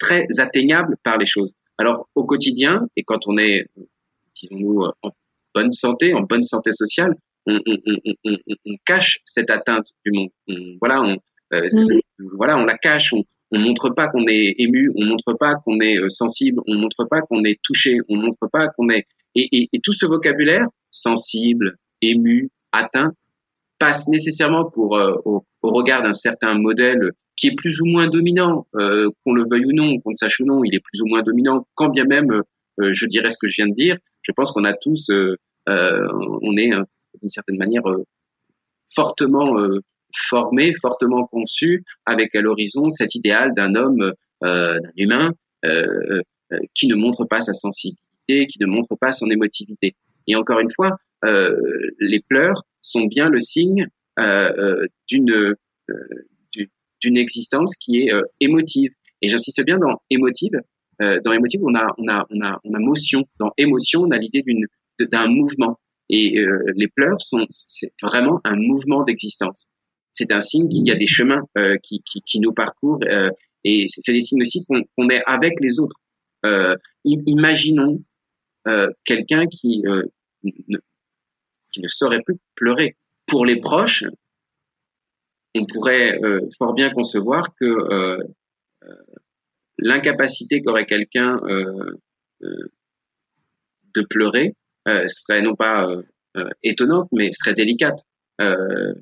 très 0.00 0.26
atteignables 0.38 0.96
par 1.04 1.16
les 1.16 1.24
choses. 1.24 1.52
Alors, 1.78 2.08
au 2.16 2.24
quotidien, 2.24 2.88
et 2.96 3.04
quand 3.04 3.28
on 3.28 3.38
est, 3.38 3.68
disons-nous, 4.34 4.82
en 5.02 5.12
bonne 5.54 5.70
santé, 5.70 6.12
en 6.12 6.22
bonne 6.22 6.42
santé 6.42 6.72
sociale, 6.72 7.14
on, 7.46 7.60
on, 7.64 7.78
on, 8.24 8.36
on 8.66 8.74
cache 8.84 9.20
cette 9.24 9.48
atteinte 9.48 9.92
du 10.04 10.10
monde. 10.10 10.30
voilà, 10.80 11.02
on, 11.02 11.18
mmh. 11.52 12.00
voilà, 12.36 12.58
on 12.58 12.64
la 12.64 12.76
cache, 12.76 13.12
on, 13.12 13.22
on 13.52 13.58
montre 13.58 13.90
pas 13.90 14.08
qu'on 14.08 14.26
est 14.26 14.54
ému, 14.58 14.92
on 14.96 15.04
montre 15.04 15.34
pas 15.38 15.54
qu'on 15.54 15.80
est 15.80 15.98
euh, 15.98 16.08
sensible, 16.08 16.60
on 16.66 16.76
montre 16.76 17.04
pas 17.08 17.20
qu'on 17.22 17.42
est 17.44 17.60
touché, 17.62 17.98
on 18.08 18.16
montre 18.16 18.48
pas 18.52 18.68
qu'on 18.68 18.88
est 18.88 19.06
et, 19.34 19.48
et, 19.52 19.68
et, 19.72 19.80
tout 19.80 19.92
ce 19.92 20.06
vocabulaire 20.06 20.66
sensible, 20.90 21.76
ému, 22.02 22.50
atteint 22.72 23.12
passe 23.78 24.08
nécessairement 24.08 24.68
pour 24.68 24.96
euh, 24.96 25.14
au, 25.24 25.44
regard 25.62 26.02
d'un 26.02 26.12
certain 26.12 26.54
modèle 26.54 27.12
qui 27.36 27.48
est 27.48 27.54
plus 27.54 27.80
ou 27.80 27.86
moins 27.86 28.08
dominant, 28.08 28.66
euh, 28.74 29.08
qu'on 29.24 29.32
le 29.32 29.44
veuille 29.50 29.66
ou 29.66 29.72
non, 29.72 29.98
qu'on 30.00 30.10
le 30.10 30.14
sache 30.14 30.40
ou 30.40 30.44
non, 30.44 30.62
il 30.64 30.74
est 30.74 30.80
plus 30.80 31.00
ou 31.02 31.06
moins 31.06 31.22
dominant, 31.22 31.66
quand 31.74 31.88
bien 31.88 32.04
même 32.04 32.42
je 32.82 33.04
dirais 33.04 33.28
ce 33.28 33.36
que 33.38 33.46
je 33.46 33.56
viens 33.56 33.68
de 33.68 33.74
dire. 33.74 33.98
Je 34.22 34.32
pense 34.32 34.52
qu'on 34.52 34.64
a 34.64 34.72
tous, 34.72 35.10
on 35.66 36.56
est 36.56 36.70
d'une 37.20 37.28
certaine 37.28 37.58
manière 37.58 37.82
fortement 38.94 39.54
formé, 40.16 40.72
fortement 40.80 41.26
conçu, 41.26 41.84
avec 42.06 42.34
à 42.34 42.40
l'horizon 42.40 42.88
cet 42.88 43.14
idéal 43.14 43.52
d'un 43.54 43.74
homme, 43.74 44.14
euh, 44.44 44.78
d'un 44.80 44.90
humain, 44.96 45.32
euh, 45.64 46.22
euh, 46.52 46.58
qui 46.74 46.86
ne 46.88 46.94
montre 46.94 47.24
pas 47.24 47.40
sa 47.40 47.52
sensibilité, 47.52 48.46
qui 48.46 48.58
ne 48.60 48.66
montre 48.66 48.96
pas 48.98 49.12
son 49.12 49.30
émotivité. 49.30 49.94
Et 50.26 50.34
encore 50.34 50.60
une 50.60 50.70
fois, 50.70 50.96
les 51.22 52.20
pleurs 52.28 52.62
sont 52.80 53.04
bien 53.04 53.28
le 53.28 53.40
signe 53.40 53.88
d'une 55.08 55.54
d'une 57.02 57.16
existence 57.16 57.76
qui 57.76 57.98
est 57.98 58.12
émotive. 58.40 58.92
Et 59.20 59.28
j'insiste 59.28 59.62
bien 59.64 59.78
dans 59.78 60.00
émotive. 60.08 60.60
dans 60.98 61.32
émotive, 61.32 61.60
on 61.62 61.74
a 61.74 61.94
on 61.98 62.08
a 62.08 62.26
on 62.30 62.40
a 62.42 62.60
on 62.64 62.74
a 62.74 62.78
motion. 62.78 63.24
Dans 63.38 63.52
émotion, 63.58 64.02
on 64.02 64.10
a 64.10 64.18
l'idée 64.18 64.42
d'une 64.42 64.66
d'un 65.00 65.26
mouvement. 65.26 65.78
Et 66.08 66.42
les 66.74 66.88
pleurs 66.88 67.20
sont 67.20 67.46
c'est 67.50 67.92
vraiment 68.02 68.40
un 68.44 68.56
mouvement 68.56 69.02
d'existence 69.04 69.70
c'est 70.12 70.32
un 70.32 70.40
signe 70.40 70.68
qu'il 70.68 70.86
y 70.86 70.90
a 70.90 70.96
des 70.96 71.06
chemins 71.06 71.42
euh, 71.56 71.76
qui, 71.82 72.02
qui, 72.02 72.20
qui, 72.22 72.40
nous 72.40 72.52
parcourent 72.52 73.00
euh, 73.04 73.30
et 73.64 73.84
c'est 73.86 74.12
des 74.12 74.20
signes 74.20 74.42
aussi 74.42 74.64
qu'on 74.66 75.08
est 75.10 75.22
avec 75.26 75.60
les 75.60 75.80
autres. 75.80 75.96
Euh, 76.44 76.76
imaginons 77.04 78.02
euh, 78.66 78.90
quelqu'un 79.04 79.46
qui, 79.46 79.82
euh, 79.86 80.04
ne, 80.44 80.78
qui 81.72 81.80
ne 81.80 81.88
saurait 81.88 82.22
plus 82.22 82.36
pleurer. 82.54 82.96
Pour 83.26 83.44
les 83.44 83.60
proches, 83.60 84.04
on 85.54 85.66
pourrait 85.66 86.18
fort 86.58 86.74
bien 86.74 86.90
concevoir 86.90 87.54
que 87.60 88.18
l'incapacité 89.78 90.62
qu'aurait 90.62 90.86
quelqu'un 90.86 91.40
de 92.40 94.02
pleurer 94.08 94.54
serait 95.06 95.42
non 95.42 95.54
pas 95.54 95.88
étonnante, 96.64 97.08
mais 97.12 97.30
serait 97.30 97.54
délicate. 97.54 98.04
Euh, 98.40 98.94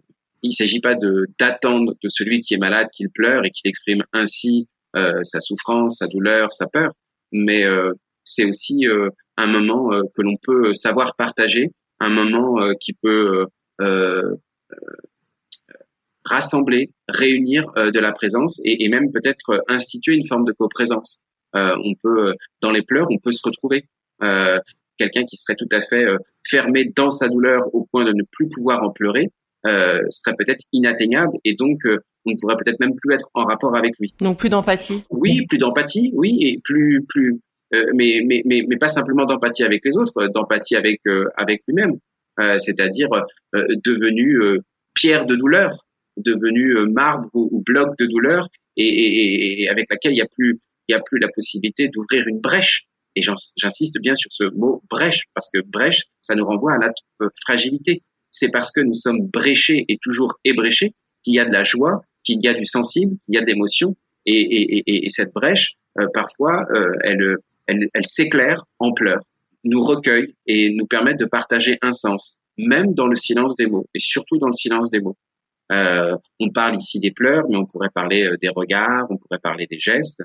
il 0.43 0.49
ne 0.49 0.53
s'agit 0.53 0.81
pas 0.81 0.95
de 0.95 1.27
d'attendre 1.39 1.95
de 2.03 2.09
celui 2.09 2.41
qui 2.41 2.55
est 2.55 2.59
malade 2.59 2.89
qu'il 2.93 3.11
pleure 3.11 3.45
et 3.45 3.51
qu'il 3.51 3.69
exprime 3.69 4.03
ainsi 4.13 4.69
euh, 4.97 5.23
sa 5.23 5.41
souffrance, 5.41 5.97
sa 5.99 6.07
douleur, 6.07 6.53
sa 6.53 6.67
peur, 6.67 6.93
mais 7.33 7.65
euh, 7.65 7.93
c'est 8.29 8.45
aussi 8.45 8.87
euh, 8.87 9.11
un 9.37 9.47
moment 9.47 9.93
euh, 9.93 10.03
que 10.15 10.23
l'on 10.23 10.37
peut 10.37 10.73
savoir 10.75 11.17
partager, 11.17 11.73
un 12.01 12.11
moment 12.11 12.61
euh, 12.61 12.75
qui 12.79 12.93
peut 12.93 13.47
rassembler, 16.25 16.91
réunir 17.09 17.65
de 17.77 18.01
la 18.01 18.13
présence 18.13 18.61
et, 18.65 18.85
et 18.85 18.89
même 18.89 19.11
peut-être 19.13 19.65
instituer 19.69 20.15
une 20.15 20.27
forme 20.27 20.45
de 20.45 20.53
coprésence. 20.53 21.23
on 21.55 21.95
peut, 22.03 22.35
dans 22.61 22.73
les 22.73 22.83
pleurs, 22.83 23.07
on 23.11 23.19
peut 23.19 23.31
se 23.31 23.41
retrouver. 23.43 23.87
Quelqu'un 24.99 25.25
qui 25.25 25.37
serait 25.37 25.55
tout 25.57 25.69
à 25.71 25.81
fait 25.81 26.05
fermé 26.45 26.93
dans 26.95 27.11
sa 27.11 27.29
douleur 27.29 27.73
au 27.73 27.87
point 27.91 28.05
de 28.05 28.13
ne 28.13 28.25
plus 28.31 28.49
pouvoir 28.49 28.83
en 28.83 28.91
pleurer, 28.91 29.31
euh, 29.67 30.01
serait 30.09 30.37
peut-être 30.39 30.65
inatteignable 30.73 31.33
et 31.45 31.55
donc 31.55 31.79
euh, 31.85 31.99
on 32.25 32.31
ne 32.31 32.37
pourrait 32.41 32.57
peut-être 32.57 32.79
même 32.79 32.95
plus 32.95 33.13
être 33.13 33.29
en 33.35 33.45
rapport 33.45 33.77
avec 33.77 33.95
lui. 33.99 34.15
Donc 34.21 34.39
plus 34.39 34.49
d'empathie. 34.49 35.03
Oui, 35.11 35.47
plus 35.47 35.59
d'empathie, 35.59 36.13
oui, 36.15 36.39
et 36.43 36.61
plus 36.63 37.05
plus 37.09 37.41
euh, 37.75 37.85
mais, 37.95 38.23
mais, 38.25 38.43
mais 38.45 38.63
mais 38.69 38.77
pas 38.77 38.89
simplement 38.89 39.25
d'empathie 39.25 39.65
avec 39.65 39.85
les 39.85 39.97
autres, 39.97 40.29
d'empathie 40.29 40.77
avec 40.77 41.01
avec 41.37 41.63
lui-même, 41.67 41.99
c'est-à-dire 42.59 43.09
devenu 43.53 44.61
pierre 44.95 45.27
de 45.27 45.35
douleur, 45.35 45.71
devenu 46.17 46.75
marbre 46.91 47.29
ou, 47.35 47.63
bloc 47.67 47.99
de 47.99 48.07
douleur 48.07 48.47
et, 48.77 48.87
et, 48.87 49.63
et, 49.63 49.69
avec 49.69 49.87
laquelle 49.91 50.13
il 50.13 50.19
y 50.19 50.23
a 50.23 50.29
plus 50.31 50.61
il 50.87 50.93
y 50.93 50.95
a 50.95 51.01
plus 51.01 51.19
la 51.19 51.29
possibilité 51.35 51.89
d'ouvrir 51.89 52.27
une 52.29 52.41
brèche. 52.41 52.85
Et 53.17 53.23
j'insiste 53.57 54.01
bien 54.01 54.15
sur 54.15 54.33
ce 54.33 54.45
mot 54.55 54.83
brèche 54.89 55.25
parce 55.35 55.51
que 55.53 55.61
brèche, 55.61 56.05
ça 56.21 56.37
nous 56.37 56.45
renvoie 56.45 56.75
à 56.75 56.79
notre 56.79 57.33
fragilité 57.45 58.03
c'est 58.31 58.51
parce 58.51 58.71
que 58.71 58.81
nous 58.81 58.95
sommes 58.95 59.27
bréchés 59.27 59.85
et 59.89 59.99
toujours 60.01 60.39
ébréchés 60.45 60.95
qu'il 61.23 61.35
y 61.35 61.41
a 61.41 61.45
de 61.45 61.53
la 61.53 61.65
joie, 61.65 62.03
qu'il 62.25 62.41
y 62.43 62.49
a 62.49 62.55
du 62.55 62.65
sensible, 62.65 63.17
qu'il 63.25 63.35
y 63.35 63.39
a 63.39 63.41
de 63.41 63.47
l'émotion. 63.47 63.97
Et, 64.27 65.07
cette 65.09 65.33
brèche, 65.33 65.73
euh, 65.99 66.07
parfois, 66.13 66.67
euh, 66.75 66.93
elle, 67.67 67.89
s'éclaire 68.03 68.65
en 68.79 68.93
pleurs, 68.93 69.23
nous 69.65 69.81
recueille 69.81 70.35
et 70.47 70.71
nous 70.71 70.87
permet 70.87 71.15
de 71.15 71.25
partager 71.25 71.79
un 71.81 71.93
sens, 71.93 72.41
même 72.59 72.93
dans 72.93 73.07
le 73.07 73.15
silence 73.15 73.57
des 73.57 73.67
mots, 73.67 73.87
et 73.95 73.99
surtout 73.99 74.37
dans 74.39 74.49
le 74.49 74.53
silence 74.53 74.91
des 74.91 75.01
mots. 75.01 75.17
Euh, 75.73 76.17
on 76.41 76.51
parle 76.51 76.77
ici 76.77 77.01
des 77.01 77.11
pleurs, 77.11 77.45
mais 77.49 77.57
on 77.57 77.67
pourrait 77.67 77.91
parler 77.95 78.31
des 78.41 78.49
regards, 78.49 79.07
on 79.11 79.17
pourrait 79.17 79.41
parler 79.43 79.67
des 79.71 79.79
gestes. 79.79 80.23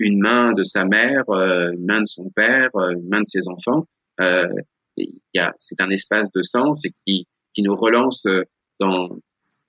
une 0.00 0.18
main 0.18 0.52
de 0.52 0.64
sa 0.64 0.84
mère, 0.84 1.22
une 1.28 1.86
main 1.86 2.00
de 2.00 2.06
son 2.06 2.28
père, 2.30 2.70
une 2.74 3.08
main 3.08 3.20
de 3.20 3.28
ses 3.28 3.48
enfants 3.48 3.86
c'est 5.58 5.80
un 5.80 5.90
espace 5.90 6.30
de 6.32 6.42
sens 6.42 6.84
et 6.84 6.92
qui, 7.06 7.26
nous 7.58 7.76
relance 7.76 8.26
euh, 8.26 8.42
dans, 8.80 9.08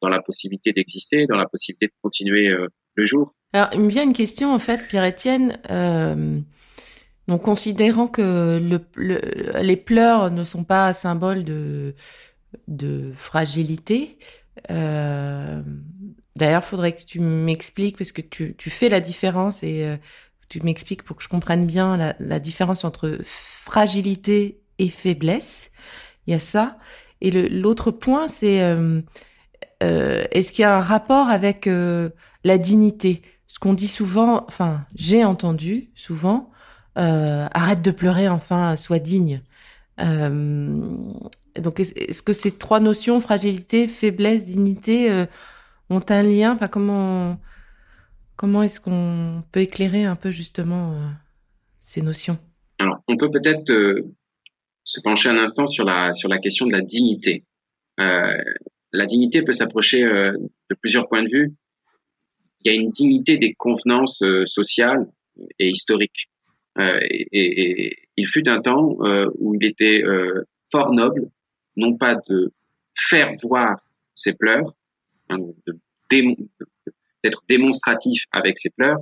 la 0.01 0.21
possibilité 0.21 0.71
d'exister, 0.71 1.25
dans 1.25 1.37
la 1.37 1.47
possibilité 1.47 1.87
de 1.87 1.93
continuer 2.01 2.47
euh, 2.47 2.67
le 2.95 3.03
jour. 3.03 3.33
Alors, 3.53 3.69
il 3.73 3.79
me 3.79 3.89
vient 3.89 4.03
une 4.03 4.13
question, 4.13 4.53
en 4.53 4.59
fait, 4.59 4.87
Pierre-Étienne. 4.87 5.59
Euh, 5.71 6.39
donc, 7.27 7.43
considérant 7.43 8.07
que 8.07 8.59
le, 8.61 9.61
les 9.61 9.77
pleurs 9.77 10.29
ne 10.31 10.43
sont 10.43 10.63
pas 10.63 10.93
symbole 10.93 11.43
de, 11.43 11.93
fragilité, 13.15 14.19
euh, 14.69 15.61
d'ailleurs, 16.35 16.63
faudrait 16.63 16.95
que 16.95 17.03
tu 17.03 17.19
m'expliques, 17.19 17.97
parce 17.97 18.11
que 18.11 18.21
tu, 18.21 18.55
tu 18.57 18.69
fais 18.69 18.89
la 18.89 18.99
différence 18.99 19.63
et 19.63 19.85
euh, 19.85 19.97
tu 20.49 20.61
m'expliques 20.61 21.03
pour 21.03 21.15
que 21.15 21.23
je 21.23 21.29
comprenne 21.29 21.65
bien 21.65 21.97
la, 21.97 22.15
la 22.19 22.39
différence 22.39 22.83
entre 22.83 23.19
fragilité 23.23 24.59
et 24.79 24.89
faiblesse. 24.89 25.71
Il 26.27 26.31
y 26.31 26.33
a 26.33 26.39
ça. 26.39 26.77
Et 27.21 27.31
l'autre 27.31 27.91
point, 27.91 28.27
c'est 28.27 28.61
euh, 28.61 29.01
euh, 29.83 30.25
est-ce 30.31 30.51
qu'il 30.51 30.63
y 30.63 30.65
a 30.65 30.75
un 30.75 30.81
rapport 30.81 31.29
avec 31.29 31.67
euh, 31.67 32.09
la 32.43 32.57
dignité? 32.57 33.21
Ce 33.47 33.59
qu'on 33.59 33.73
dit 33.73 33.87
souvent, 33.87 34.45
enfin, 34.47 34.85
j'ai 34.95 35.23
entendu 35.23 35.89
souvent, 35.95 36.51
arrête 36.95 37.81
de 37.81 37.91
pleurer, 37.91 38.27
enfin, 38.27 38.75
sois 38.75 38.99
digne. 38.99 39.41
donc, 39.97 41.79
est-ce 41.79 42.21
que 42.21 42.33
ces 42.33 42.51
trois 42.51 42.79
notions, 42.79 43.21
fragilité, 43.21 43.87
faiblesse, 43.87 44.45
dignité, 44.45 45.25
ont 45.89 46.01
un 46.09 46.23
lien? 46.23 46.53
Enfin, 46.53 46.67
comment 46.67 47.39
comment 48.35 48.63
est-ce 48.63 48.81
qu'on 48.81 49.43
peut 49.53 49.61
éclairer 49.61 50.03
un 50.03 50.15
peu 50.15 50.31
justement 50.31 50.99
ces 51.79 52.01
notions? 52.01 52.37
Alors, 52.79 53.01
on 53.07 53.15
peut 53.15 53.29
peut-être 53.29 53.71
se 54.85 55.01
pencher 55.01 55.29
un 55.29 55.37
instant 55.37 55.65
sur 55.65 55.83
la, 55.83 56.13
sur 56.13 56.29
la 56.29 56.37
question 56.37 56.67
de 56.67 56.71
la 56.71 56.81
dignité. 56.81 57.43
Euh, 57.99 58.37
la 58.93 59.05
dignité 59.05 59.41
peut 59.41 59.51
s'approcher 59.51 60.03
euh, 60.03 60.31
de 60.69 60.75
plusieurs 60.75 61.09
points 61.09 61.23
de 61.23 61.29
vue. 61.29 61.53
Il 62.61 62.71
y 62.71 62.77
a 62.77 62.79
une 62.79 62.91
dignité 62.91 63.37
des 63.37 63.53
convenances 63.53 64.21
euh, 64.21 64.45
sociales 64.45 65.07
et 65.59 65.69
historiques. 65.69 66.29
Euh, 66.77 66.99
et, 67.09 67.27
et, 67.31 67.97
il 68.17 68.27
fut 68.27 68.47
un 68.47 68.61
temps 68.61 68.95
où 69.37 69.55
il 69.55 69.65
était 69.65 70.01
fort 70.71 70.93
noble, 70.93 71.29
non 71.75 71.97
pas 71.97 72.15
de 72.15 72.53
faire 72.97 73.33
voir 73.43 73.75
ses 74.13 74.35
pleurs, 74.35 74.73
hein, 75.27 75.37
d'être 76.09 77.43
démonstratif 77.49 78.23
avec 78.31 78.57
ses 78.57 78.69
pleurs, 78.69 78.99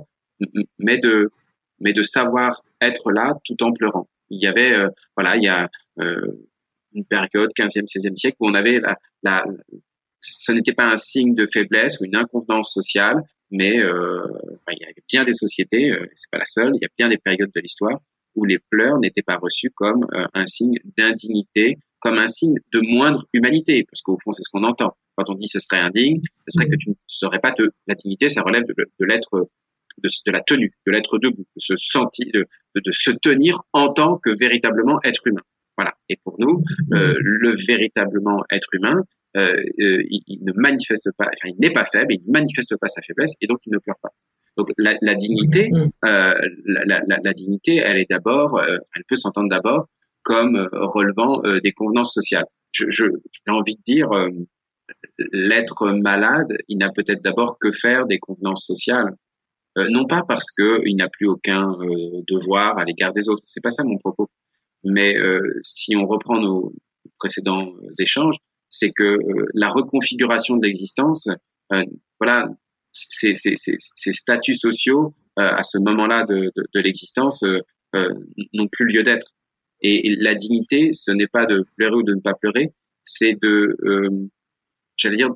mais 0.80 0.98
de 0.98 1.30
mais 1.78 1.92
de 1.92 2.02
savoir 2.02 2.60
être 2.80 3.12
là 3.12 3.38
tout 3.44 3.62
en 3.62 3.72
pleurant. 3.72 4.08
Il 4.30 4.42
y 4.42 4.46
avait 4.46 4.72
euh, 4.72 4.88
voilà, 5.16 5.36
il 5.36 5.42
y 5.42 5.48
a 5.48 5.68
euh, 6.00 6.48
une 6.92 7.04
période 7.04 7.50
15e 7.56 7.86
16e 7.86 8.16
siècle 8.16 8.36
où 8.40 8.48
on 8.48 8.54
avait 8.54 8.80
la, 8.80 8.96
la 9.22 9.44
ce 10.20 10.52
n'était 10.52 10.72
pas 10.72 10.86
un 10.86 10.96
signe 10.96 11.34
de 11.34 11.46
faiblesse 11.46 12.00
ou 12.00 12.04
une 12.04 12.16
inconvenance 12.16 12.72
sociale, 12.72 13.22
mais 13.50 13.78
euh, 13.78 14.26
il 14.70 14.78
y 14.80 14.84
a 14.84 14.92
bien 15.08 15.24
des 15.24 15.34
sociétés, 15.34 15.90
euh, 15.90 16.06
c'est 16.14 16.30
pas 16.30 16.38
la 16.38 16.46
seule, 16.46 16.72
il 16.74 16.82
y 16.82 16.86
a 16.86 16.88
bien 16.96 17.08
des 17.08 17.18
périodes 17.18 17.50
de 17.54 17.60
l'histoire 17.60 18.00
où 18.34 18.44
les 18.44 18.58
pleurs 18.70 18.98
n'étaient 18.98 19.22
pas 19.22 19.36
reçus 19.36 19.70
comme 19.70 20.06
un 20.12 20.46
signe 20.46 20.78
d'indignité, 20.96 21.76
comme 22.00 22.18
un 22.18 22.26
signe 22.26 22.56
de 22.72 22.80
moindre 22.80 23.24
humanité, 23.32 23.84
parce 23.88 24.02
qu'au 24.02 24.16
fond 24.18 24.32
c'est 24.32 24.42
ce 24.42 24.48
qu'on 24.50 24.64
entend. 24.64 24.96
Quand 25.14 25.30
on 25.30 25.34
dit 25.34 25.46
ce 25.46 25.60
serait 25.60 25.78
indigne, 25.78 26.20
ce 26.48 26.58
serait 26.58 26.68
que 26.68 26.74
tu 26.74 26.90
ne 26.90 26.94
serais 27.06 27.38
pas 27.38 27.52
de 27.52 27.70
la 27.86 27.94
dignité, 27.94 28.28
ça 28.28 28.42
relève 28.42 28.64
de, 28.64 28.74
de 28.76 29.06
l'être 29.06 29.48
de, 30.04 30.08
de, 30.26 30.32
la 30.32 30.40
tenue, 30.40 30.72
de 30.86 30.92
l'être 30.92 31.18
debout, 31.18 31.46
de 31.56 31.60
se 31.60 31.74
sentir, 31.76 32.26
de, 32.32 32.46
de, 32.74 32.90
se 32.90 33.10
tenir 33.10 33.62
en 33.72 33.92
tant 33.92 34.18
que 34.18 34.30
véritablement 34.38 35.00
être 35.02 35.26
humain. 35.26 35.42
Voilà. 35.76 35.94
Et 36.08 36.16
pour 36.22 36.36
nous, 36.38 36.62
euh, 36.92 37.16
le 37.18 37.54
véritablement 37.66 38.44
être 38.50 38.68
humain, 38.74 39.02
euh, 39.36 39.56
euh, 39.80 40.02
il, 40.08 40.44
ne 40.44 40.52
manifeste 40.54 41.10
pas, 41.18 41.24
enfin, 41.24 41.52
il 41.52 41.56
n'est 41.58 41.72
pas 41.72 41.84
faible, 41.84 42.14
il 42.14 42.22
ne 42.26 42.32
manifeste 42.32 42.76
pas 42.76 42.86
sa 42.86 43.02
faiblesse, 43.02 43.34
et 43.40 43.48
donc 43.48 43.58
il 43.66 43.72
ne 43.72 43.78
pleure 43.78 43.98
pas. 44.00 44.10
Donc 44.56 44.68
la, 44.78 44.94
la 45.02 45.14
dignité, 45.16 45.70
mm. 45.70 45.90
euh, 46.04 46.34
la, 46.64 47.00
la, 47.06 47.18
la, 47.22 47.32
dignité, 47.32 47.76
elle 47.76 47.98
est 47.98 48.08
d'abord, 48.08 48.58
euh, 48.58 48.76
elle 48.94 49.02
peut 49.08 49.16
s'entendre 49.16 49.48
d'abord 49.48 49.88
comme 50.22 50.56
euh, 50.56 50.68
relevant 50.72 51.42
des 51.62 51.72
convenances 51.72 52.14
sociales. 52.14 52.46
Je, 52.72 52.84
je, 52.88 53.04
j'ai 53.06 53.52
envie 53.52 53.76
de 53.76 53.82
dire, 53.84 54.08
l'être 55.32 55.88
malade, 55.90 56.56
il 56.68 56.78
n'a 56.78 56.90
peut-être 56.90 57.22
d'abord 57.22 57.58
que 57.58 57.70
faire 57.72 58.06
des 58.06 58.18
convenances 58.18 58.66
sociales. 58.66 59.14
Non 59.76 60.06
pas 60.06 60.22
parce 60.26 60.50
qu'il 60.52 60.96
n'a 60.96 61.08
plus 61.08 61.26
aucun 61.26 61.76
devoir 62.28 62.78
à 62.78 62.84
l'égard 62.84 63.12
des 63.12 63.28
autres, 63.28 63.42
c'est 63.44 63.62
pas 63.62 63.70
ça 63.70 63.84
mon 63.84 63.98
propos. 63.98 64.28
Mais 64.84 65.14
si 65.62 65.96
on 65.96 66.06
reprend 66.06 66.38
nos 66.40 66.72
précédents 67.18 67.72
échanges, 67.98 68.36
c'est 68.74 68.90
que 68.90 69.04
euh, 69.04 69.46
la 69.54 69.68
reconfiguration 69.68 70.56
de 70.56 70.66
l'existence, 70.66 71.28
euh, 71.72 71.84
voilà, 72.20 72.48
ces, 72.92 73.34
statuts 74.12 74.54
sociaux 74.54 75.14
euh, 75.38 75.42
à 75.42 75.62
ce 75.62 75.78
moment-là 75.78 76.24
de, 76.26 76.52
l'existence 76.74 77.44
n'ont 78.52 78.68
plus 78.68 78.86
lieu 78.86 79.02
d'être. 79.02 79.28
Et, 79.80 80.16
la 80.16 80.34
dignité, 80.34 80.90
ce 80.92 81.10
n'est 81.10 81.28
pas 81.28 81.46
de 81.46 81.64
pleurer 81.76 81.96
ou 81.96 82.02
de 82.02 82.14
ne 82.14 82.20
pas 82.20 82.34
pleurer, 82.34 82.72
c'est 83.02 83.36
de, 83.40 83.76
j'allais 84.96 85.16
dire, 85.16 85.30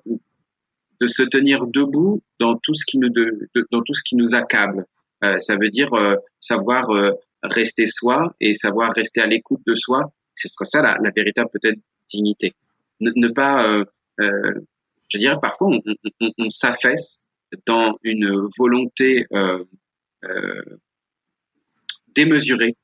de 1.01 1.07
se 1.07 1.23
tenir 1.23 1.67
debout 1.67 2.23
dans 2.41 2.57
tout 2.57 2.75
ce 2.75 2.85
qui 2.87 2.99
nous, 2.99 3.11
dans 3.71 3.83
tout 3.83 3.95
ce 3.95 4.03
qui 4.05 4.17
nous 4.17 4.35
accable. 4.35 4.87
ça 5.39 5.57
veut 5.57 5.71
dire 5.71 5.91
savoir 6.39 6.89
rester 7.43 7.87
soi 7.87 8.35
et 8.41 8.53
savoir 8.53 8.93
rester 8.95 9.21
à 9.21 9.27
l'écoute 9.27 9.61
de 9.67 9.75
soi. 9.75 10.13
Ce 10.35 10.49
sera 10.49 10.65
ça 10.65 10.83
la, 10.83 10.99
la 11.03 11.11
véritable 11.11 11.51
peut-être 11.53 11.79
dignité 12.09 12.55
ne, 13.01 13.29
pas, 13.29 13.69
euh, 13.69 13.85
euh, 14.21 14.61
je 15.09 15.19
dirais 15.19 15.37
parfois, 15.41 15.69
on, 15.69 15.83
on, 16.21 16.33
on 16.39 16.51
s'affaisse 16.51 17.25
dans 17.67 17.99
une 18.03 18.47
volonté 18.59 19.27
euh, 19.33 19.65
euh, 20.25 20.63
démesurée 22.15 22.77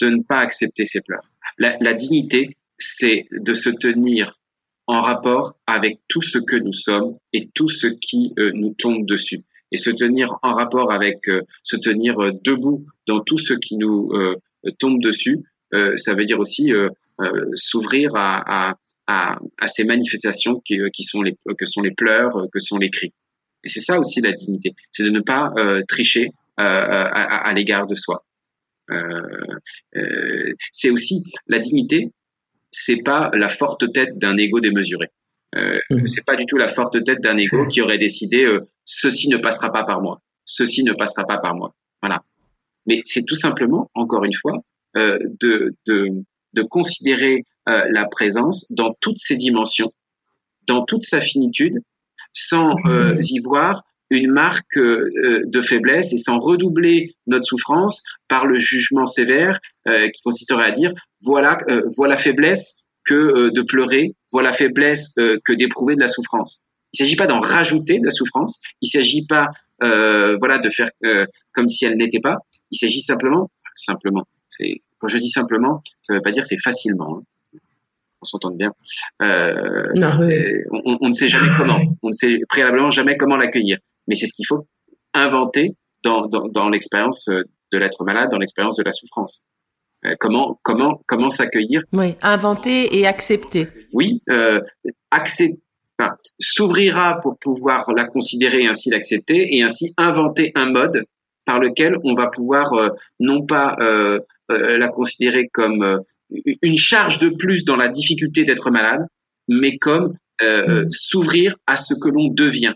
de 0.00 0.10
ne 0.10 0.22
pas 0.22 0.38
accepter 0.38 0.84
ses 0.84 1.00
pleurs. 1.00 1.28
La, 1.58 1.76
la 1.80 1.94
dignité, 1.94 2.56
c'est 2.78 3.26
de 3.32 3.54
se 3.54 3.70
tenir 3.70 4.38
en 4.88 5.00
rapport 5.00 5.54
avec 5.66 6.00
tout 6.08 6.22
ce 6.22 6.38
que 6.38 6.56
nous 6.56 6.72
sommes 6.72 7.16
et 7.32 7.48
tout 7.54 7.68
ce 7.68 7.86
qui 7.86 8.32
euh, 8.38 8.50
nous 8.54 8.74
tombe 8.74 9.06
dessus. 9.06 9.44
Et 9.70 9.76
se 9.76 9.90
tenir 9.90 10.36
en 10.42 10.54
rapport 10.54 10.90
avec, 10.90 11.28
euh, 11.28 11.42
se 11.62 11.76
tenir 11.76 12.16
debout 12.42 12.86
dans 13.06 13.20
tout 13.20 13.38
ce 13.38 13.54
qui 13.54 13.76
nous 13.76 14.10
tombe 14.80 15.00
dessus, 15.00 15.44
ça 15.96 16.14
veut 16.14 16.24
dire 16.24 16.40
aussi 16.40 16.72
s'ouvrir 17.54 18.16
à, 18.16 18.70
à, 18.70 18.74
à, 19.08 19.38
à 19.56 19.66
ces 19.66 19.84
manifestations 19.84 20.60
qui, 20.60 20.78
euh, 20.78 20.90
qui, 20.90 21.02
sont 21.02 21.22
les, 21.22 21.36
que 21.56 21.64
sont 21.64 21.80
les 21.80 21.90
pleurs, 21.92 22.36
euh, 22.36 22.46
que 22.52 22.60
sont 22.60 22.76
les 22.76 22.90
cris. 22.90 23.12
Et 23.64 23.68
c'est 23.68 23.80
ça 23.80 23.98
aussi 23.98 24.20
la 24.20 24.32
dignité, 24.32 24.74
c'est 24.92 25.02
de 25.02 25.10
ne 25.10 25.20
pas 25.20 25.50
euh, 25.56 25.82
tricher 25.88 26.26
euh, 26.60 26.62
à, 26.62 27.48
à 27.48 27.52
l'égard 27.54 27.86
de 27.86 27.94
soi. 27.94 28.24
Euh, 28.90 30.54
c'est 30.72 30.90
aussi 30.90 31.24
la 31.46 31.58
dignité, 31.58 32.12
c'est 32.70 33.02
pas 33.02 33.30
la 33.34 33.48
forte 33.48 33.92
tête 33.92 34.18
d'un 34.18 34.36
ego 34.36 34.60
démesuré. 34.60 35.08
Euh, 35.56 35.78
mmh. 35.90 36.06
C'est 36.06 36.24
pas 36.24 36.36
du 36.36 36.44
tout 36.46 36.56
la 36.56 36.68
forte 36.68 37.02
tête 37.04 37.20
d'un 37.20 37.36
ego 37.36 37.66
qui 37.66 37.80
aurait 37.80 37.98
décidé 37.98 38.46
ceci 38.84 39.28
ne 39.28 39.38
passera 39.38 39.72
pas 39.72 39.84
par 39.84 40.00
moi, 40.02 40.20
ceci 40.44 40.84
ne 40.84 40.92
passera 40.92 41.24
pas 41.26 41.38
par 41.38 41.54
moi. 41.54 41.74
Voilà. 42.02 42.22
Mais 42.86 43.02
c'est 43.04 43.24
tout 43.24 43.34
simplement, 43.34 43.90
encore 43.94 44.24
une 44.24 44.34
fois, 44.34 44.62
de, 44.94 45.74
de, 45.86 46.08
de 46.54 46.62
considérer 46.62 47.44
euh, 47.68 47.82
la 47.90 48.06
présence 48.06 48.64
dans 48.70 48.94
toutes 49.00 49.18
ses 49.18 49.36
dimensions, 49.36 49.92
dans 50.66 50.84
toute 50.84 51.02
sa 51.02 51.20
finitude, 51.20 51.80
sans 52.32 52.76
euh, 52.86 53.16
y 53.20 53.40
voir 53.40 53.82
une 54.10 54.30
marque 54.30 54.76
euh, 54.76 55.42
de 55.44 55.60
faiblesse 55.60 56.12
et 56.12 56.16
sans 56.16 56.38
redoubler 56.38 57.14
notre 57.26 57.44
souffrance 57.44 58.02
par 58.28 58.46
le 58.46 58.56
jugement 58.56 59.06
sévère 59.06 59.58
qui 60.12 60.20
consisterait 60.22 60.66
à 60.66 60.70
dire 60.70 60.92
voilà 61.22 61.56
voilà 61.96 62.18
faiblesse 62.18 62.90
que 63.06 63.48
de 63.48 63.62
pleurer, 63.62 64.14
voilà 64.30 64.52
faiblesse 64.52 65.14
que 65.14 65.54
d'éprouver 65.54 65.94
de 65.94 66.00
la 66.00 66.08
souffrance. 66.08 66.62
Il 66.92 67.00
ne 67.00 67.06
s'agit 67.06 67.16
pas 67.16 67.26
d'en 67.26 67.40
rajouter 67.40 67.98
de 67.98 68.04
la 68.04 68.10
souffrance, 68.10 68.60
il 68.82 68.90
ne 68.92 69.00
s'agit 69.00 69.24
pas 69.24 69.46
voilà 69.80 70.58
de 70.58 70.68
faire 70.68 70.90
comme 71.52 71.68
si 71.68 71.86
elle 71.86 71.96
n'était 71.96 72.20
pas, 72.20 72.36
il 72.70 72.76
s'agit 72.76 73.00
simplement 73.00 73.50
simplement. 73.74 74.26
C'est 74.46 74.80
quand 74.98 75.08
je 75.08 75.16
dis 75.16 75.30
simplement, 75.30 75.80
ça 76.02 76.12
ne 76.12 76.18
veut 76.18 76.22
pas 76.22 76.32
dire 76.32 76.44
c'est 76.44 76.58
facilement. 76.58 77.20
Hein 77.20 77.58
on 78.20 78.24
s'entende 78.24 78.56
bien. 78.56 78.72
Euh, 79.22 79.86
on, 80.70 81.06
ne 81.06 81.12
sait 81.12 81.28
jamais 81.28 81.48
comment, 81.56 81.80
on 82.02 82.08
ne 82.08 82.12
sait 82.12 82.40
préalablement 82.48 82.90
jamais 82.90 83.16
comment 83.16 83.36
l'accueillir. 83.36 83.78
Mais 84.08 84.14
c'est 84.14 84.26
ce 84.26 84.32
qu'il 84.32 84.46
faut 84.46 84.66
inventer 85.14 85.76
dans, 86.02 86.26
dans, 86.26 86.68
l'expérience 86.68 87.28
euh, 87.28 87.42
de 87.72 87.78
l'être 87.78 88.04
malade, 88.04 88.30
dans 88.30 88.38
l'expérience 88.38 88.76
de 88.76 88.82
la 88.82 88.92
souffrance. 88.92 89.44
Euh, 90.04 90.14
comment 90.18 90.58
comment 90.62 91.02
comment 91.06 91.30
s'accueillir? 91.30 91.82
Oui, 91.92 92.14
inventer 92.22 92.98
et 92.98 93.06
accepter. 93.06 93.66
Oui, 93.92 94.22
euh, 94.30 94.60
accepter. 95.10 95.60
Enfin, 96.00 96.14
s'ouvrira 96.38 97.18
pour 97.20 97.38
pouvoir 97.38 97.92
la 97.92 98.04
considérer 98.04 98.62
et 98.62 98.68
ainsi 98.68 98.88
l'accepter 98.88 99.56
et 99.56 99.62
ainsi 99.62 99.92
inventer 99.96 100.52
un 100.54 100.70
mode 100.70 101.04
par 101.44 101.58
lequel 101.58 101.96
on 102.04 102.14
va 102.14 102.28
pouvoir 102.28 102.72
non 103.18 103.44
pas 103.44 103.74
la 104.48 104.88
considérer 104.90 105.48
comme 105.48 106.04
une 106.30 106.76
charge 106.76 107.18
de 107.18 107.30
plus 107.30 107.64
dans 107.64 107.74
la 107.74 107.88
difficulté 107.88 108.44
d'être 108.44 108.70
malade, 108.70 109.06
mais 109.48 109.76
comme 109.78 110.14
euh, 110.42 110.84
mm. 110.84 110.90
s'ouvrir 110.90 111.56
à 111.66 111.76
ce 111.76 111.94
que 111.94 112.08
l'on 112.08 112.28
devient. 112.28 112.74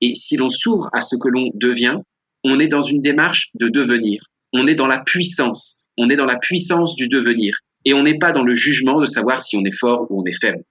Et 0.00 0.14
si 0.14 0.36
l'on 0.36 0.48
s'ouvre 0.48 0.88
à 0.92 1.00
ce 1.00 1.16
que 1.16 1.28
l'on 1.28 1.50
devient, 1.54 1.96
on 2.44 2.58
est 2.58 2.68
dans 2.68 2.80
une 2.80 3.02
démarche 3.02 3.50
de 3.54 3.68
devenir. 3.68 4.20
On 4.52 4.66
est 4.66 4.74
dans 4.74 4.86
la 4.86 4.98
puissance. 4.98 5.88
On 5.98 6.08
est 6.08 6.16
dans 6.16 6.26
la 6.26 6.36
puissance 6.36 6.94
du 6.94 7.08
devenir. 7.08 7.58
Et 7.84 7.94
on 7.94 8.02
n'est 8.02 8.18
pas 8.18 8.32
dans 8.32 8.44
le 8.44 8.54
jugement 8.54 9.00
de 9.00 9.06
savoir 9.06 9.42
si 9.42 9.56
on 9.56 9.64
est 9.64 9.76
fort 9.76 10.06
ou 10.10 10.22
on 10.22 10.24
est 10.24 10.38
faible. 10.38 10.62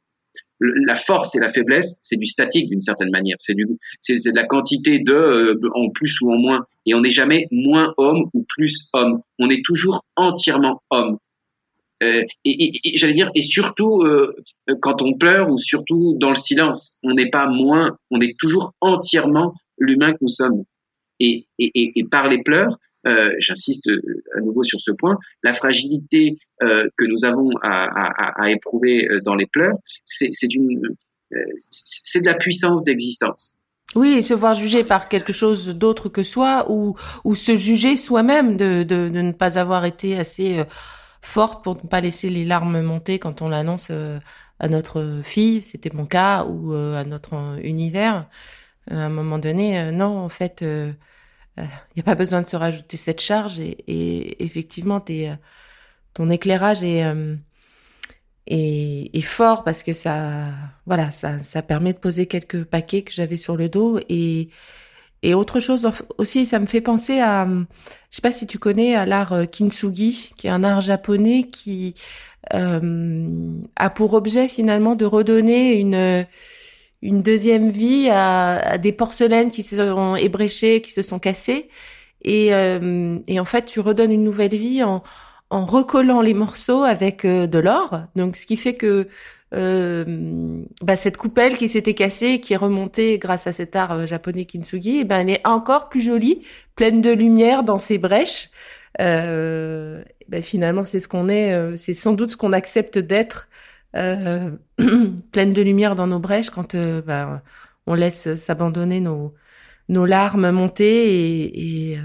La 0.59 0.95
force 0.95 1.35
et 1.35 1.39
la 1.39 1.49
faiblesse, 1.49 1.99
c'est 2.01 2.17
du 2.17 2.25
statique 2.25 2.69
d'une 2.69 2.81
certaine 2.81 3.11
manière. 3.11 3.35
C'est 3.39 3.53
du, 3.53 3.65
c'est, 3.99 4.15
de 4.15 4.35
la 4.35 4.43
quantité 4.43 4.99
de 4.99 5.13
euh, 5.13 5.59
en 5.75 5.89
plus 5.89 6.19
ou 6.21 6.31
en 6.31 6.37
moins. 6.37 6.65
Et 6.85 6.95
on 6.95 7.01
n'est 7.01 7.09
jamais 7.09 7.47
moins 7.51 7.93
homme 7.97 8.29
ou 8.33 8.45
plus 8.47 8.89
homme. 8.93 9.21
On 9.39 9.49
est 9.49 9.63
toujours 9.63 10.03
entièrement 10.15 10.81
homme. 10.89 11.17
Euh, 12.03 12.23
et, 12.45 12.95
j'allais 12.95 13.13
dire, 13.13 13.31
et 13.33 13.41
surtout 13.41 14.01
euh, 14.01 14.35
quand 14.81 15.01
on 15.01 15.17
pleure 15.17 15.49
ou 15.49 15.57
surtout 15.57 16.15
dans 16.19 16.29
le 16.29 16.35
silence, 16.35 16.99
on 17.03 17.13
n'est 17.13 17.29
pas 17.29 17.47
moins, 17.47 17.97
on 18.11 18.19
est 18.19 18.37
toujours 18.37 18.73
entièrement 18.81 19.53
l'humain 19.79 20.13
que 20.13 20.19
nous 20.21 20.27
sommes. 20.27 20.63
Et, 21.19 21.47
par 22.11 22.29
les 22.29 22.43
pleurs, 22.43 22.77
euh, 23.07 23.31
j'insiste 23.39 23.89
à 24.35 24.41
nouveau 24.41 24.61
sur 24.61 24.79
ce 24.79 24.91
point, 24.91 25.17
la 25.43 25.53
fragilité 25.53 26.37
que 26.59 27.05
nous 27.05 27.25
avons 27.25 27.49
à, 27.63 28.49
éprouver 28.49 29.07
dans 29.23 29.35
les 29.35 29.47
pleurs, 29.47 29.75
c'est 30.05 30.29
de 30.29 32.25
la 32.25 32.35
puissance 32.35 32.83
d'existence. 32.83 33.57
Oui, 33.95 34.09
et 34.17 34.21
se 34.21 34.33
voir 34.33 34.53
jugé 34.53 34.83
par 34.83 35.09
quelque 35.09 35.33
chose 35.33 35.69
d'autre 35.69 36.09
que 36.09 36.21
soi, 36.21 36.69
ou, 36.69 36.95
se 37.33 37.55
juger 37.55 37.95
soi-même 37.97 38.57
de, 38.57 38.83
ne 39.09 39.31
pas 39.31 39.57
avoir 39.57 39.85
été 39.85 40.15
assez 40.15 40.63
forte 41.27 41.63
pour 41.63 41.75
ne 41.75 41.87
pas 41.87 42.01
laisser 42.01 42.29
les 42.29 42.45
larmes 42.45 42.81
monter 42.81 43.19
quand 43.19 43.41
on 43.41 43.49
l'annonce 43.49 43.89
euh, 43.91 44.19
à 44.59 44.69
notre 44.69 45.21
fille, 45.23 45.61
c'était 45.61 45.91
mon 45.93 46.05
cas, 46.05 46.45
ou 46.45 46.73
euh, 46.73 46.99
à 46.99 47.03
notre 47.03 47.35
euh, 47.35 47.59
univers. 47.63 48.27
À 48.89 48.95
un 48.95 49.09
moment 49.09 49.37
donné, 49.37 49.91
non, 49.91 50.17
en 50.19 50.29
fait, 50.29 50.61
il 50.61 50.95
n'y 51.95 52.01
a 52.01 52.03
pas 52.03 52.15
besoin 52.15 52.41
de 52.41 52.47
se 52.47 52.55
rajouter 52.55 52.95
cette 52.95 53.19
charge 53.19 53.59
et, 53.59 54.43
effectivement, 54.43 55.03
ton 56.13 56.29
éclairage 56.29 56.83
est, 56.83 57.03
est, 58.47 59.21
fort 59.21 59.65
parce 59.65 59.83
que 59.83 59.91
ça, 59.93 60.45
voilà, 60.85 61.11
ça, 61.11 61.39
ça 61.43 61.61
permet 61.61 61.91
de 61.91 61.99
poser 61.99 62.27
quelques 62.27 62.63
paquets 62.63 63.01
que 63.01 63.11
j'avais 63.11 63.35
sur 63.35 63.57
le 63.57 63.67
dos 63.67 63.99
et 64.07 64.49
et 65.23 65.33
autre 65.33 65.59
chose 65.59 65.89
aussi, 66.17 66.45
ça 66.45 66.59
me 66.59 66.65
fait 66.65 66.81
penser 66.81 67.19
à, 67.19 67.47
je 67.47 68.15
sais 68.15 68.21
pas 68.21 68.31
si 68.31 68.47
tu 68.47 68.59
connais, 68.59 68.95
à 68.95 69.05
l'art 69.05 69.33
euh, 69.33 69.45
kintsugi, 69.45 70.31
qui 70.37 70.47
est 70.47 70.49
un 70.51 70.63
art 70.63 70.81
japonais 70.81 71.43
qui 71.51 71.95
euh, 72.53 73.59
a 73.75 73.89
pour 73.89 74.13
objet 74.13 74.47
finalement 74.47 74.95
de 74.95 75.05
redonner 75.05 75.73
une 75.73 76.25
une 77.03 77.21
deuxième 77.21 77.69
vie 77.69 78.09
à, 78.09 78.57
à, 78.57 78.77
des 78.79 78.91
porcelaines 78.91 79.51
qui 79.51 79.61
se 79.61 79.75
sont 79.75 80.15
ébréchées, 80.15 80.81
qui 80.81 80.91
se 80.91 81.03
sont 81.03 81.19
cassées, 81.19 81.69
et, 82.23 82.53
euh, 82.53 83.19
et 83.27 83.39
en 83.39 83.45
fait 83.45 83.65
tu 83.65 83.79
redonnes 83.79 84.11
une 84.11 84.23
nouvelle 84.23 84.55
vie 84.55 84.83
en 84.83 85.03
en 85.49 85.65
recollant 85.65 86.21
les 86.21 86.33
morceaux 86.33 86.83
avec 86.83 87.25
euh, 87.25 87.47
de 87.47 87.59
l'or. 87.59 88.01
Donc, 88.15 88.35
ce 88.35 88.45
qui 88.45 88.57
fait 88.57 88.75
que 88.75 89.07
euh, 89.53 90.63
bah, 90.81 90.95
cette 90.97 91.17
coupelle 91.17 91.57
qui 91.57 91.69
s'était 91.69 91.93
cassée, 91.93 92.39
qui 92.41 92.53
est 92.53 92.57
remontée 92.57 93.17
grâce 93.17 93.47
à 93.47 93.53
cet 93.53 93.75
art 93.75 93.93
euh, 93.93 94.05
japonais 94.05 94.45
kintsugi, 94.45 94.99
eh 94.99 95.03
ben, 95.05 95.19
elle 95.19 95.29
est 95.29 95.47
encore 95.47 95.89
plus 95.89 96.01
jolie, 96.01 96.41
pleine 96.75 97.01
de 97.01 97.11
lumière 97.11 97.63
dans 97.63 97.77
ses 97.77 97.97
brèches. 97.97 98.49
Euh, 98.99 100.03
ben, 100.27 100.43
finalement, 100.43 100.83
c'est 100.83 100.99
ce 100.99 101.07
qu'on 101.07 101.29
est. 101.29 101.77
C'est 101.77 101.93
sans 101.93 102.13
doute 102.13 102.31
ce 102.31 102.37
qu'on 102.37 102.53
accepte 102.53 102.97
d'être, 102.97 103.47
pleine 103.93 104.59
de 105.53 105.61
lumière 105.61 105.95
dans 105.95 106.07
nos 106.07 106.19
brèches 106.19 106.49
quand 106.49 106.75
ben, 106.75 107.41
on 107.87 107.93
laisse 107.93 108.35
s'abandonner 108.35 108.99
nos 108.99 109.33
nos 109.89 110.05
larmes 110.05 110.51
monter 110.51 111.95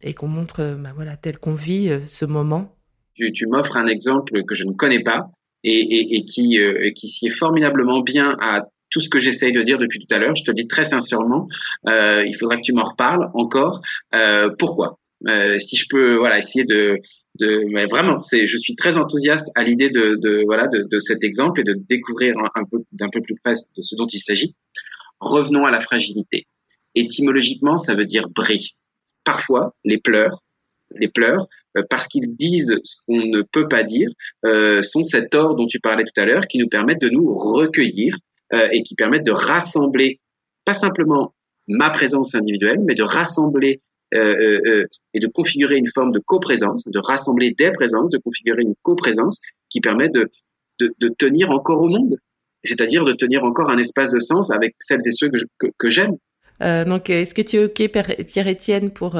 et, 0.00 0.14
qu'on 0.14 0.28
montre 0.28 0.76
ben, 0.78 0.92
voilà 0.94 1.16
tel 1.16 1.38
qu'on 1.38 1.54
vit 1.54 1.90
ce 2.06 2.24
moment 2.24 2.76
tu 3.14 3.46
m'offres 3.46 3.76
un 3.76 3.86
exemple 3.86 4.44
que 4.44 4.54
je 4.54 4.64
ne 4.64 4.72
connais 4.72 5.02
pas 5.02 5.32
et, 5.64 5.80
et, 5.80 6.16
et 6.16 6.24
qui, 6.24 6.58
euh, 6.60 6.90
qui 6.94 7.08
s'y 7.08 7.26
est 7.26 7.30
formidablement 7.30 8.00
bien 8.00 8.36
à 8.40 8.66
tout 8.90 9.00
ce 9.00 9.08
que 9.08 9.18
j'essaye 9.18 9.52
de 9.52 9.62
dire 9.62 9.78
depuis 9.78 9.98
tout 9.98 10.14
à 10.14 10.18
l'heure. 10.18 10.36
Je 10.36 10.44
te 10.44 10.50
le 10.50 10.54
dis 10.54 10.68
très 10.68 10.84
sincèrement, 10.84 11.48
euh, 11.88 12.22
il 12.26 12.34
faudra 12.34 12.56
que 12.56 12.62
tu 12.62 12.72
m'en 12.72 12.84
reparles 12.84 13.30
encore. 13.34 13.80
Euh, 14.14 14.50
pourquoi? 14.58 14.98
Euh, 15.26 15.56
si 15.58 15.76
je 15.76 15.86
peux 15.88 16.16
voilà 16.16 16.38
essayer 16.38 16.64
de, 16.66 16.98
de 17.40 17.62
mais 17.72 17.86
vraiment 17.86 18.20
c'est 18.20 18.46
je 18.46 18.58
suis 18.58 18.74
très 18.74 18.98
enthousiaste 18.98 19.46
à 19.54 19.62
l'idée 19.62 19.88
de, 19.88 20.18
de, 20.20 20.42
voilà 20.44 20.66
de, 20.66 20.82
de, 20.82 20.98
cet 20.98 21.24
exemple 21.24 21.60
et 21.60 21.64
de 21.64 21.74
découvrir 21.88 22.34
un, 22.54 22.64
peu 22.70 22.78
d'un 22.92 23.08
peu 23.08 23.22
plus 23.22 23.36
près 23.42 23.54
de 23.54 23.80
ce 23.80 23.94
dont 23.96 24.06
il 24.06 24.18
s'agit 24.18 24.54
revenons 25.20 25.64
à 25.64 25.70
la 25.70 25.80
fragilité 25.80 26.46
étymologiquement 26.94 27.78
ça 27.78 27.94
veut 27.94 28.04
dire 28.04 28.28
bris 28.28 28.76
parfois 29.24 29.74
les 29.82 29.98
pleurs 29.98 30.42
les 30.96 31.08
pleurs, 31.08 31.46
parce 31.90 32.06
qu'ils 32.08 32.34
disent 32.36 32.78
ce 32.82 32.96
qu'on 33.06 33.26
ne 33.26 33.42
peut 33.42 33.68
pas 33.68 33.82
dire, 33.82 34.08
euh, 34.44 34.82
sont 34.82 35.04
cet 35.04 35.34
or 35.34 35.56
dont 35.56 35.66
tu 35.66 35.80
parlais 35.80 36.04
tout 36.04 36.20
à 36.20 36.24
l'heure, 36.24 36.46
qui 36.46 36.58
nous 36.58 36.68
permettent 36.68 37.00
de 37.00 37.08
nous 37.08 37.32
recueillir 37.32 38.14
euh, 38.52 38.68
et 38.72 38.82
qui 38.82 38.94
permettent 38.94 39.26
de 39.26 39.32
rassembler, 39.32 40.20
pas 40.64 40.74
simplement 40.74 41.34
ma 41.66 41.90
présence 41.90 42.34
individuelle, 42.34 42.78
mais 42.84 42.94
de 42.94 43.02
rassembler 43.02 43.80
et 44.12 45.18
de 45.18 45.26
configurer 45.26 45.74
une 45.74 45.88
forme 45.92 46.12
de 46.12 46.20
coprésence, 46.24 46.84
de 46.86 47.00
rassembler 47.00 47.52
des 47.58 47.72
présences, 47.72 48.10
de 48.10 48.18
configurer 48.18 48.62
une 48.62 48.74
coprésence 48.82 49.40
qui 49.68 49.80
permet 49.80 50.08
de, 50.08 50.30
de, 50.78 51.08
tenir 51.18 51.50
encore 51.50 51.82
au 51.82 51.88
monde, 51.88 52.18
c'est-à-dire 52.62 53.04
de 53.04 53.12
tenir 53.12 53.42
encore 53.42 53.70
un 53.70 53.78
espace 53.78 54.12
de 54.12 54.20
sens 54.20 54.52
avec 54.52 54.76
celles 54.78 55.00
et 55.04 55.10
ceux 55.10 55.30
que, 55.58 55.66
que, 55.76 55.88
j'aime. 55.90 56.14
donc, 56.60 57.10
est-ce 57.10 57.34
que 57.34 57.42
tu 57.42 57.56
es 57.56 57.64
OK, 57.64 57.90
Pierre-Étienne, 58.28 58.92
pour 58.92 59.18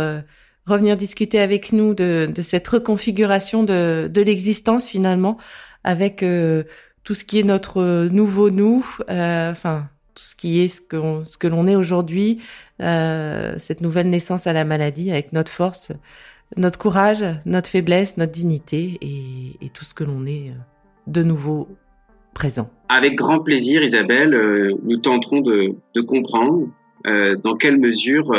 revenir 0.66 0.96
discuter 0.96 1.40
avec 1.40 1.72
nous 1.72 1.94
de, 1.94 2.30
cette 2.42 2.66
reconfiguration 2.68 3.64
de, 3.64 4.20
l'existence 4.20 4.86
finalement, 4.86 5.36
avec 5.82 6.22
euh, 6.22 6.64
tout 7.02 7.14
ce 7.14 7.24
qui 7.24 7.38
est 7.40 7.44
notre 7.44 8.06
nouveau 8.08 8.50
nous, 8.50 8.84
euh, 9.10 9.50
enfin 9.50 9.88
tout 10.14 10.22
ce 10.22 10.34
qui 10.36 10.60
est 10.60 10.68
ce 10.68 10.80
que 10.80 11.46
l'on 11.48 11.66
est 11.66 11.76
aujourd'hui, 11.76 12.38
euh, 12.80 13.56
cette 13.58 13.80
nouvelle 13.80 14.08
naissance 14.08 14.46
à 14.46 14.52
la 14.52 14.64
maladie, 14.64 15.10
avec 15.10 15.32
notre 15.32 15.50
force, 15.50 15.92
notre 16.56 16.78
courage, 16.78 17.24
notre 17.46 17.68
faiblesse, 17.68 18.16
notre 18.16 18.32
dignité 18.32 18.98
et, 19.02 19.68
tout 19.70 19.84
ce 19.84 19.92
que 19.92 20.04
l'on 20.04 20.24
est 20.24 20.52
de 21.08 21.22
nouveau 21.24 21.68
présent. 22.32 22.70
Avec 22.88 23.16
grand 23.16 23.40
plaisir, 23.40 23.82
Isabelle, 23.82 24.76
nous 24.84 24.96
tenterons 24.98 25.40
de 25.40 26.00
comprendre 26.00 26.68
dans 27.04 27.56
quelle 27.56 27.78
mesure 27.78 28.30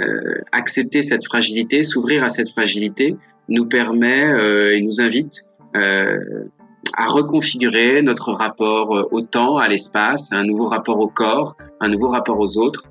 euh, 0.00 0.40
accepter 0.50 1.02
cette 1.02 1.24
fragilité, 1.24 1.82
s'ouvrir 1.82 2.24
à 2.24 2.28
cette 2.28 2.50
fragilité, 2.50 3.16
nous 3.48 3.66
permet 3.66 4.24
euh, 4.24 4.76
et 4.76 4.80
nous 4.80 5.00
invite 5.00 5.44
euh, 5.76 6.18
à 6.96 7.08
reconfigurer 7.08 8.02
notre 8.02 8.32
rapport 8.32 9.08
au 9.12 9.20
temps, 9.20 9.58
à 9.58 9.68
l'espace, 9.68 10.32
un 10.32 10.44
nouveau 10.44 10.66
rapport 10.66 10.98
au 10.98 11.08
corps, 11.08 11.56
un 11.80 11.88
nouveau 11.88 12.08
rapport 12.08 12.38
aux 12.38 12.58
autres, 12.58 12.84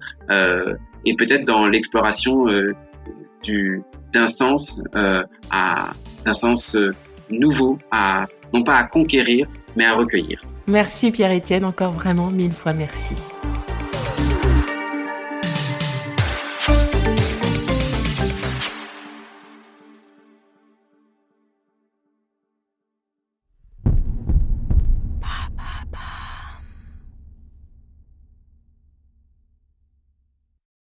et 1.06 1.16
peut-être 1.16 1.46
dans 1.46 1.68
l'exploration 1.68 2.48
du 3.44 3.84
d'un 4.12 4.28
sens 4.28 4.82
à 5.52 5.92
d'un 6.26 6.34
sens 6.34 6.76
nouveau, 7.30 7.78
à 7.92 8.26
non 8.52 8.64
pas 8.64 8.78
à 8.78 8.84
conquérir, 8.84 9.48
mais 9.76 9.86
à 9.86 9.94
recueillir. 9.94 10.42
Merci 10.68 11.12
Pierre-Étienne, 11.12 11.64
encore 11.64 11.92
vraiment 11.92 12.30
mille 12.30 12.54
fois 12.54 12.74
merci. 12.74 13.16